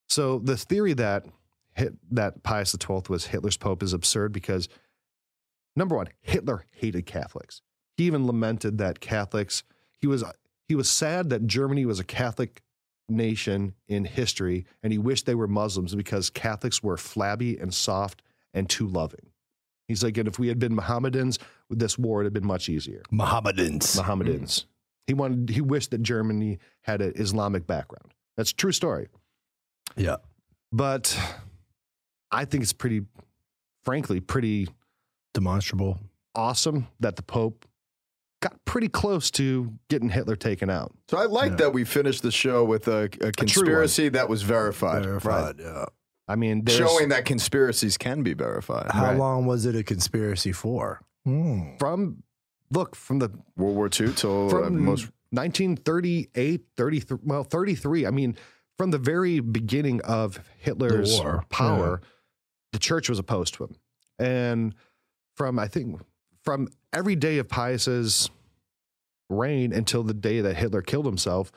[0.10, 1.26] So the theory that
[1.76, 4.70] hit, that Pius XII was Hitler's Pope is absurd because
[5.76, 7.62] number one, Hitler hated Catholics.
[7.98, 9.64] He even lamented that Catholics.
[10.00, 10.24] He was
[10.68, 12.62] he was sad that Germany was a Catholic
[13.10, 18.22] nation in history, and he wished they were Muslims because Catholics were flabby and soft
[18.54, 19.28] and too loving.
[19.88, 21.38] He's like, and if we had been Mohammedans,
[21.70, 23.04] this war would have been much easier.
[23.12, 23.98] Mohammedans.
[23.98, 24.66] Mohammedans.
[25.06, 25.50] He wanted.
[25.50, 28.14] He wished that Germany had an Islamic background.
[28.38, 29.10] That's a true story.
[29.98, 30.18] yeah.
[30.72, 31.20] But
[32.32, 33.02] I think it's pretty,
[33.84, 34.70] frankly, pretty
[35.36, 36.00] Demonstrable.
[36.34, 37.66] awesome that the Pope
[38.44, 40.92] got pretty close to getting Hitler taken out.
[41.10, 41.56] So I like Yeah.
[41.58, 45.56] that we finished the show with a, a conspiracy that was verified, Verified.
[45.60, 45.86] Yeah.
[46.28, 48.92] I mean, showing that conspiracies can be verified.
[48.92, 49.18] How Right.
[49.18, 51.02] long was it a conspiracy for?
[51.26, 51.78] Hmm.
[51.80, 52.24] from
[52.70, 58.06] look from the World War II till uh, most 1938, 33, well, 33.
[58.06, 58.36] I mean,
[58.78, 62.02] from the very beginning of Hitler's war, power,
[62.72, 63.76] the church was opposed to him.
[64.20, 64.76] And
[65.38, 66.02] from, I think,
[66.44, 68.30] from every day of Pius's
[69.30, 71.52] reign until the day that Hitler killed himself,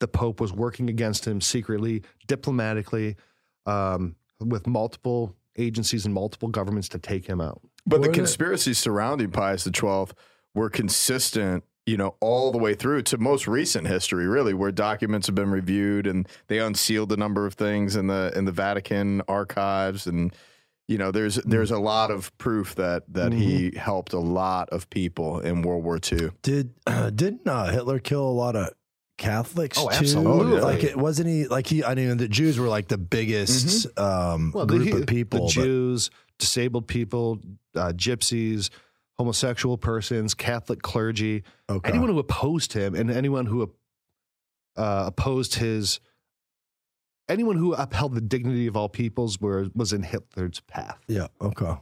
[0.00, 3.16] the Pope was working against him secretly, diplomatically,
[3.66, 7.60] um, with multiple agencies and multiple governments to take him out.
[7.84, 10.12] But the What- conspiracies surrounding Pius XII
[10.54, 15.26] were consistent, you know, all the way through to most recent history, really, where documents
[15.26, 19.20] have been reviewed and they unsealed a number of things in the in the Vatican
[19.26, 20.32] archives, and
[20.88, 24.88] you know, there's there's a lot of proof that that he helped a lot of
[24.90, 26.30] people in World War II.
[26.42, 26.72] Did
[27.14, 28.70] didn't uh, Hitler kill a lot of
[29.18, 29.94] Catholics Oh, too?
[29.96, 30.60] absolutely.
[30.60, 34.52] Like it wasn't he like he I mean the Jews were like the biggest um
[34.54, 35.46] Well, group the, of people.
[35.46, 37.40] the Jews, disabled people,
[37.74, 38.70] uh, gypsies,
[39.18, 41.90] homosexual persons, Catholic clergy, okay.
[41.90, 43.70] anyone who opposed him, and anyone who
[44.76, 45.98] uh, opposed his,
[47.28, 50.98] anyone who upheld the dignity of all peoples were was in Hitler's path.
[51.08, 51.74] yeah, okay.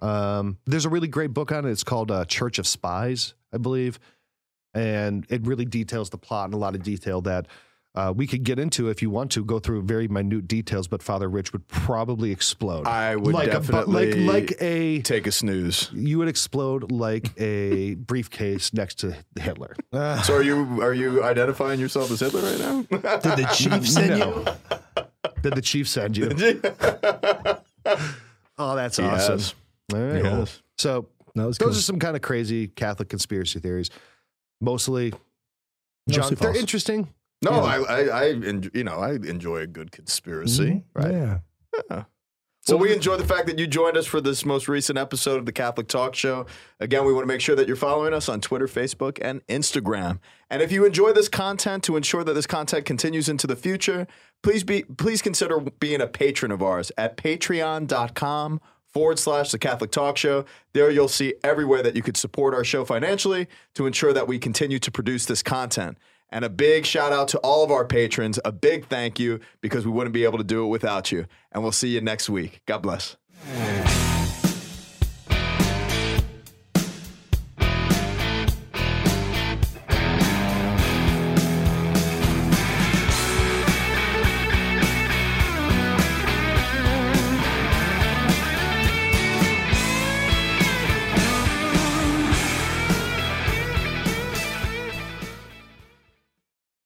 [0.00, 1.70] Um, there's a really great book on it.
[1.70, 3.98] It's called uh, Church of Spies, I believe,
[4.74, 7.46] and it really details the plot in a lot of detail that.
[7.96, 11.02] Uh, we could get into if you want to go through very minute details, but
[11.02, 12.86] Father Rich would probably explode.
[12.86, 15.90] I would like definitely a, bu- like like a take a snooze.
[15.92, 19.74] you would explode like a briefcase next to Hitler.
[20.22, 22.82] So are you are you identifying yourself as Hitler right now?
[23.18, 24.44] Did the chief send No.
[24.46, 25.04] you?
[25.42, 26.28] Did the chief send you?
[28.58, 29.38] Oh, that's He awesome.
[29.38, 29.54] has.
[29.92, 30.22] All right.
[30.24, 30.62] Yes.
[30.78, 31.76] So That was those cool.
[31.78, 33.90] are some kind of crazy Catholic conspiracy theories.
[34.60, 35.10] Mostly,
[36.08, 37.08] John, Mostly they're interesting.
[37.42, 37.60] No, Yeah.
[37.62, 38.24] I, I, I,
[38.74, 40.62] you know, I enjoy a good conspiracy.
[40.64, 40.84] Mhm.
[40.94, 41.12] Right.
[41.90, 42.04] Yeah.
[42.62, 45.46] So we enjoy the fact that you joined us for this most recent episode of
[45.46, 46.44] the Catholic Talk Show.
[46.78, 50.18] Again, we want to make sure that you're following us on Twitter, Facebook, and Instagram.
[50.50, 54.06] And if you enjoy this content, to ensure that this content continues into the future,
[54.42, 59.90] please be please consider being a patron of ours at patreon.com forward slash the Catholic
[59.90, 60.44] Talk Show.
[60.74, 64.38] There you'll see everywhere that you could support our show financially to ensure that we
[64.38, 65.96] continue to produce this content.
[66.32, 68.38] And a big shout out to all of our patrons.
[68.44, 71.26] A big thank you because we wouldn't be able to do it without you.
[71.52, 72.60] And we'll see you next week.
[72.66, 73.16] God bless.